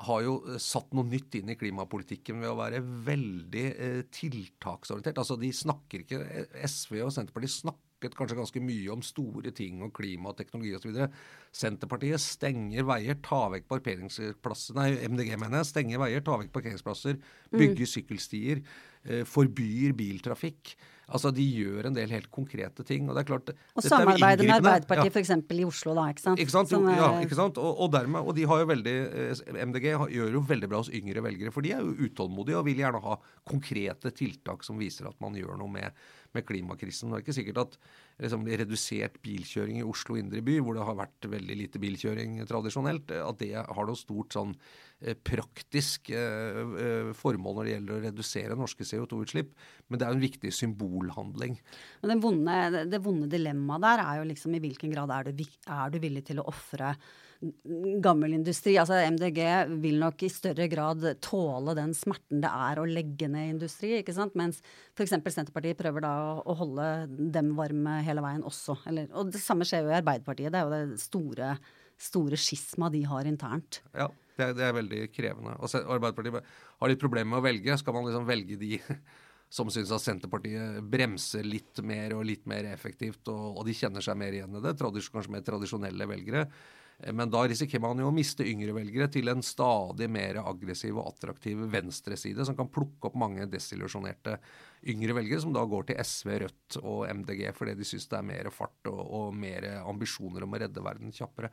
har 0.00 0.24
jo 0.24 0.38
satt 0.60 0.94
noe 0.96 1.08
nytt 1.08 1.36
inn 1.36 1.52
i 1.52 1.58
klimapolitikken 1.60 2.40
ved 2.40 2.52
å 2.52 2.58
være 2.58 2.80
veldig 2.80 3.66
eh, 3.70 4.02
tiltaksorientert. 4.16 5.20
Altså 5.20 5.36
de 5.40 5.52
snakker 5.52 6.04
ikke, 6.06 6.24
SV 6.64 7.02
og 7.04 7.12
Senterpartiet 7.14 7.58
snakker 7.58 7.89
snakket 8.00 8.16
kanskje 8.16 8.36
ganske 8.38 8.60
mye 8.64 8.92
om 8.92 9.02
store 9.02 9.52
ting 9.52 9.82
og 9.82 9.92
klima 9.92 10.30
og 10.30 10.38
teknologi 10.38 10.74
osv. 10.74 11.08
Senterpartiet 11.52 12.20
stenger 12.20 12.84
veier, 12.84 13.18
tar 13.22 13.50
vekk 13.52 13.68
parkeringsplasser 13.68 14.74
Nei, 14.74 14.92
MDG 15.08 15.36
mener 15.36 15.60
jeg. 15.60 15.70
Stenger 15.70 16.00
veier, 16.00 16.22
tar 16.24 16.40
vekk 16.40 16.52
parkeringsplasser, 16.52 17.18
mm. 17.18 17.58
bygger 17.58 17.84
mm. 17.84 17.92
sykkelstier, 17.92 18.62
eh, 19.04 19.24
forbyr 19.28 19.92
biltrafikk. 19.98 20.76
Altså, 21.10 21.32
De 21.34 21.42
gjør 21.42 21.88
en 21.88 21.94
del 21.96 22.12
helt 22.14 22.30
konkrete 22.30 22.84
ting. 22.86 23.08
Og 23.08 23.16
det 23.16 23.24
er 23.24 23.28
klart, 23.32 23.50
og 23.50 23.82
samarbeider 23.82 24.46
med 24.46 24.60
Arbeiderpartiet 24.60 25.10
ja. 25.10 25.22
f.eks. 25.24 25.32
i 25.58 25.64
Oslo, 25.66 25.94
da. 25.98 26.06
ikke 26.12 26.22
sant? 26.22 26.42
Ikke 26.44 26.54
sant? 26.54 26.70
Som, 26.70 26.86
Ja, 26.86 27.10
ikke 27.24 27.38
sant? 27.38 27.58
Og, 27.58 27.82
og, 27.82 27.90
dermed, 27.92 28.22
og 28.22 28.36
de 28.36 28.46
har 28.46 28.62
jo 28.62 28.70
veldig, 28.70 28.96
eh, 29.26 29.64
MDG 29.66 29.90
gjør 30.14 30.38
jo 30.38 30.44
veldig 30.46 30.70
bra 30.70 30.84
hos 30.84 30.92
yngre 30.94 31.24
velgere, 31.26 31.52
for 31.54 31.66
de 31.66 31.74
er 31.74 31.82
jo 31.82 32.06
utålmodige 32.06 32.60
og 32.60 32.66
vil 32.70 32.84
gjerne 32.84 33.02
ha 33.02 33.18
konkrete 33.50 34.14
tiltak 34.14 34.64
som 34.66 34.78
viser 34.80 35.10
at 35.10 35.18
man 35.22 35.34
gjør 35.34 35.58
noe 35.58 35.74
med 35.80 36.06
med 36.36 36.46
klimakrisen. 36.46 37.10
Det 37.10 37.18
er 37.18 37.24
ikke 37.24 37.36
sikkert 37.36 37.60
at 37.64 37.76
liksom, 38.22 38.44
redusert 38.46 39.18
bilkjøring 39.24 39.80
i 39.80 39.86
Oslo 39.86 40.18
indre 40.20 40.42
by, 40.46 40.58
hvor 40.62 40.76
det 40.76 40.86
har 40.86 40.98
vært 40.98 41.28
veldig 41.32 41.56
lite 41.58 41.82
bilkjøring 41.82 42.38
tradisjonelt, 42.48 43.14
at 43.16 43.40
det 43.42 43.52
har 43.58 43.88
noe 43.88 43.98
stort 43.98 44.36
sånn 44.36 44.52
eh, 44.54 45.16
praktisk 45.16 46.12
eh, 46.14 46.60
eh, 46.84 47.12
formål 47.18 47.58
når 47.58 47.68
det 47.68 47.74
gjelder 47.74 47.96
å 47.96 48.04
redusere 48.06 48.58
norske 48.58 48.86
CO2-utslipp. 48.86 49.54
Men 49.88 50.00
det 50.00 50.06
er 50.06 50.12
jo 50.14 50.20
en 50.20 50.28
viktig 50.28 50.54
symbolhandling. 50.54 51.58
Men 52.04 52.22
vonde, 52.22 52.84
det 52.90 53.02
vonde 53.04 53.30
dilemmaet 53.32 53.86
der 53.88 54.04
er 54.06 54.20
jo 54.20 54.30
liksom 54.30 54.54
i 54.54 54.62
hvilken 54.62 54.94
grad 54.94 55.16
er 55.16 55.32
du, 55.34 55.44
er 55.66 55.90
du 55.90 55.98
villig 56.02 56.28
til 56.30 56.42
å 56.42 56.48
ofre 56.52 56.94
gammel 58.04 58.34
industri. 58.36 58.74
Altså 58.80 58.98
MDG 59.14 59.40
vil 59.80 59.98
nok 60.00 60.24
i 60.26 60.30
større 60.32 60.66
grad 60.70 61.04
tåle 61.24 61.74
den 61.78 61.94
smerten 61.96 62.42
det 62.42 62.50
er 62.50 62.80
å 62.80 62.88
legge 62.88 63.30
ned 63.32 63.54
industri. 63.56 63.94
ikke 63.98 64.14
sant? 64.16 64.36
Mens 64.38 64.60
f.eks. 64.94 65.16
Senterpartiet 65.30 65.78
prøver 65.78 66.04
da 66.04 66.14
å 66.40 66.56
holde 66.58 66.88
dem 67.32 67.54
varme 67.58 68.00
hele 68.06 68.24
veien 68.24 68.44
også. 68.46 68.80
Eller, 68.90 69.08
og 69.16 69.32
det 69.32 69.42
samme 69.42 69.68
skjer 69.68 69.86
jo 69.86 69.94
i 69.94 69.98
Arbeiderpartiet. 70.00 70.52
Det 70.52 70.60
er 70.60 70.68
jo 70.68 70.74
det 70.74 71.00
store, 71.00 71.54
store 72.10 72.40
skisma 72.40 72.90
de 72.92 73.06
har 73.08 73.30
internt. 73.30 73.80
Ja, 73.94 74.10
det 74.36 74.50
er, 74.50 74.54
det 74.58 74.68
er 74.68 74.76
veldig 74.76 75.02
krevende. 75.14 75.56
Og 75.60 75.72
Arbeiderpartiet 75.80 76.54
har 76.82 76.92
litt 76.92 77.02
problemer 77.02 77.32
med 77.32 77.40
å 77.40 77.48
velge. 77.48 77.80
Skal 77.80 77.96
man 77.96 78.08
liksom 78.08 78.28
velge 78.28 78.60
de 78.60 78.76
som 79.60 79.72
syns 79.72 79.90
at 79.96 80.04
Senterpartiet 80.04 80.82
bremser 80.92 81.48
litt 81.48 81.80
mer 81.82 82.12
og 82.18 82.26
litt 82.28 82.44
mer 82.50 82.68
effektivt, 82.70 83.24
og, 83.32 83.56
og 83.56 83.64
de 83.66 83.74
kjenner 83.74 84.04
seg 84.04 84.20
mer 84.20 84.36
igjen 84.36 84.60
i 84.60 84.62
det. 84.62 84.76
kanskje 84.78 85.32
mer 85.32 85.46
tradisjonelle 85.46 86.06
velgere. 86.06 86.44
Men 87.16 87.30
da 87.32 87.46
risikerer 87.48 87.82
man 87.82 88.00
jo 88.02 88.10
å 88.10 88.14
miste 88.14 88.44
yngre 88.44 88.74
velgere 88.76 89.08
til 89.12 89.30
en 89.32 89.40
stadig 89.44 90.08
mer 90.12 90.42
aggressiv 90.42 90.98
og 91.00 91.14
attraktiv 91.14 91.62
venstreside, 91.72 92.44
som 92.44 92.56
kan 92.58 92.68
plukke 92.72 93.08
opp 93.08 93.16
mange 93.20 93.46
desillusjonerte 93.48 94.36
yngre 94.92 95.16
velgere, 95.16 95.40
som 95.40 95.54
da 95.56 95.64
går 95.64 95.88
til 95.88 96.02
SV, 96.04 96.32
Rødt 96.44 96.80
og 96.82 97.06
MDG 97.08 97.46
fordi 97.56 97.76
de 97.78 97.88
syns 97.88 98.08
det 98.10 98.18
er 98.20 98.28
mer 98.32 98.50
fart 98.52 98.92
og, 98.92 99.00
og 99.00 99.30
mer 99.36 99.66
ambisjoner 99.80 100.44
om 100.44 100.56
å 100.56 100.60
redde 100.60 100.84
verden 100.84 101.14
kjappere 101.16 101.52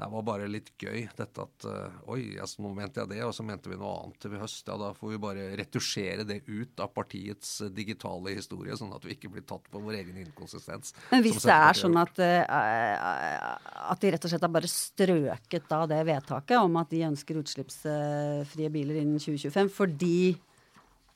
det 0.00 0.08
var 0.14 0.22
bare 0.24 0.48
litt 0.48 0.70
gøy, 0.80 1.02
dette 1.16 1.44
at 1.44 1.66
uh, 1.68 1.96
Oi, 2.14 2.36
altså, 2.40 2.62
nå 2.64 2.72
mente 2.76 3.02
jeg 3.02 3.10
det, 3.12 3.20
og 3.26 3.34
så 3.36 3.44
mente 3.44 3.68
vi 3.68 3.76
noe 3.80 3.92
annet 3.98 4.20
til 4.22 4.36
høst. 4.40 4.62
Ja, 4.64 4.78
da 4.80 4.90
får 4.96 5.12
vi 5.12 5.20
bare 5.20 5.48
retusjere 5.60 6.24
det 6.28 6.40
ut 6.48 6.80
av 6.80 6.92
partiets 6.96 7.58
uh, 7.64 7.68
digitale 7.74 8.32
historie, 8.38 8.76
sånn 8.80 8.94
at 8.96 9.04
vi 9.04 9.16
ikke 9.16 9.32
blir 9.34 9.44
tatt 9.48 9.66
på 9.68 9.82
vår 9.84 9.98
egen 10.00 10.20
inkonsistens. 10.22 10.94
Men 11.10 11.24
hvis 11.26 11.42
det 11.44 11.56
er 11.56 11.80
sånn 11.82 11.98
at, 12.00 12.22
uh, 12.22 13.90
at 13.92 14.00
de 14.00 14.14
rett 14.14 14.24
og 14.24 14.32
slett 14.32 14.46
har 14.46 14.54
bare 14.54 14.70
strøket 14.72 15.68
da 15.68 15.82
det 15.90 16.00
vedtaket 16.08 16.56
om 16.60 16.80
at 16.80 16.94
de 16.94 17.04
ønsker 17.10 17.42
utslippsfrie 17.42 18.72
biler 18.72 19.02
innen 19.02 19.20
2025 19.20 19.74
fordi 19.74 20.16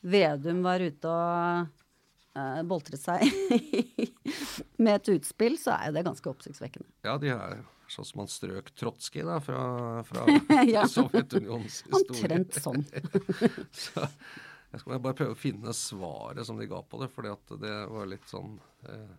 Vedum 0.05 0.61
var 0.67 0.83
ute 0.85 1.09
og 1.09 1.84
uh, 2.39 2.63
boltret 2.69 3.01
seg 3.01 3.25
med 4.85 4.95
et 4.95 5.13
utspill, 5.17 5.59
så 5.61 5.77
er 5.77 5.91
jo 5.91 5.97
det 5.99 6.05
ganske 6.09 6.35
oppsiktsvekkende. 6.35 6.91
Ja, 7.07 7.19
de 7.21 7.33
er 7.35 7.63
Sånn 7.95 8.07
som 8.09 8.23
han 8.23 8.31
strøk 8.33 8.71
Trotskij 8.81 9.27
da, 9.29 9.37
fra, 9.45 9.61
fra 10.09 10.25
ja. 10.65 10.87
Sovjetunionens 10.91 11.83
historie. 11.85 12.01
Omtrent 12.01 12.57
sånn. 12.65 12.81
så 13.77 14.07
jeg 14.75 14.83
skal 14.83 15.03
bare 15.05 15.15
prøve 15.19 15.37
å 15.37 15.39
finne 15.39 15.75
svaret 15.77 16.49
som 16.49 16.59
de 16.59 16.67
ga 16.67 16.81
på 16.83 16.99
det, 17.03 17.11
for 17.13 17.29
det 17.61 17.75
var 17.93 18.09
litt 18.11 18.25
sånn 18.27 18.57
eh, 18.91 19.13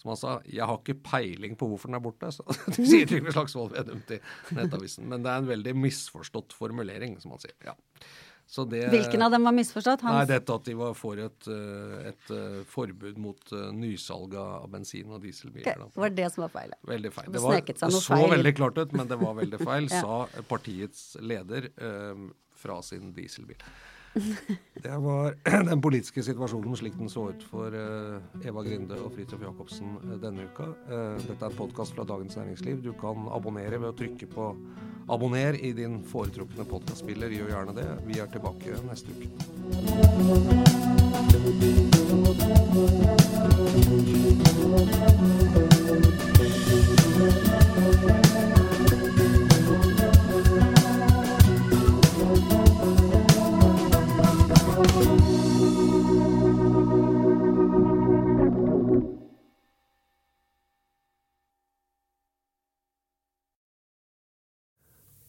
Som 0.00 0.14
han 0.14 0.20
sa, 0.20 0.36
jeg 0.48 0.64
har 0.64 0.78
ikke 0.78 0.96
peiling 1.04 1.58
på 1.60 1.68
hvorfor 1.68 1.90
den 1.90 1.98
er 1.98 2.04
borte. 2.04 2.30
Så 2.32 2.46
det 2.70 2.86
sier 2.86 3.10
Trygve 3.10 3.34
Slagsvold 3.34 3.74
Vedum 3.74 4.00
til 4.08 4.22
Nettavisen. 4.56 5.04
Men 5.10 5.26
det 5.26 5.34
er 5.34 5.42
en 5.42 5.50
veldig 5.50 5.74
misforstått 5.82 6.56
formulering, 6.56 7.18
som 7.20 7.34
han 7.34 7.42
sier. 7.44 7.58
ja. 7.66 7.76
Det, 8.46 8.88
Hvilken 8.88 9.22
av 9.22 9.30
dem 9.30 9.42
var 9.42 9.52
misforstått? 9.52 10.04
Hans? 10.06 10.14
Nei, 10.14 10.26
Dette 10.30 10.54
at 10.54 10.68
de 10.68 10.74
var 10.78 10.92
for 10.94 11.18
et, 11.18 11.48
eh, 11.50 12.12
et, 12.12 12.28
eh, 12.30 12.60
forbud 12.70 13.18
mot 13.18 13.50
uh, 13.52 13.72
nysalg 13.74 14.36
av 14.38 14.68
bensin- 14.70 15.10
og 15.10 15.18
dieselbiler. 15.24 15.82
Okay, 15.88 15.98
var 15.98 16.14
det 16.14 16.28
som 16.30 16.44
var 16.44 16.52
feil? 16.54 16.76
Veldig 16.86 17.12
feil. 17.16 17.32
Det, 17.34 17.42
var, 17.42 17.58
det 17.66 17.90
så 17.90 18.14
feil. 18.14 18.30
veldig 18.36 18.54
klart 18.54 18.78
ut, 18.78 18.94
men 18.94 19.10
det 19.10 19.18
var 19.18 19.34
veldig 19.40 19.60
feil, 19.64 19.90
ja. 19.90 20.00
sa 20.00 20.44
partiets 20.46 21.16
leder 21.18 21.68
um, 21.82 22.30
fra 22.54 22.78
sin 22.86 23.10
dieselbil. 23.16 23.58
Det 24.86 24.94
var 25.02 25.34
den 25.70 25.82
politiske 25.82 26.22
situasjonen 26.24 26.78
slik 26.78 26.94
den 26.96 27.10
så 27.12 27.26
ut 27.34 27.42
for 27.50 27.74
Eva 27.74 28.62
Grinde 28.64 28.96
og 29.02 29.10
Fridtjof 29.12 29.42
Jacobsen 29.42 29.98
denne 30.22 30.46
uka. 30.46 30.70
Dette 31.20 31.36
er 31.36 31.50
en 31.50 31.58
podkast 31.58 31.98
fra 31.98 32.06
Dagens 32.08 32.38
Næringsliv. 32.38 32.78
Du 32.86 32.94
kan 32.96 33.26
abonnere 33.34 33.82
ved 33.82 33.90
å 33.90 33.98
trykke 33.98 34.30
på 34.32 34.48
'abonner' 35.08 35.64
i 35.64 35.72
din 35.72 36.02
foretrukne 36.02 36.64
podkastspiller. 36.64 37.30
Gjør 37.30 37.48
gjerne 37.48 37.74
det. 37.76 37.88
Vi 38.06 38.18
er 38.18 38.26
tilbake 38.26 38.70
neste 38.88 39.08
uke. 39.14 39.30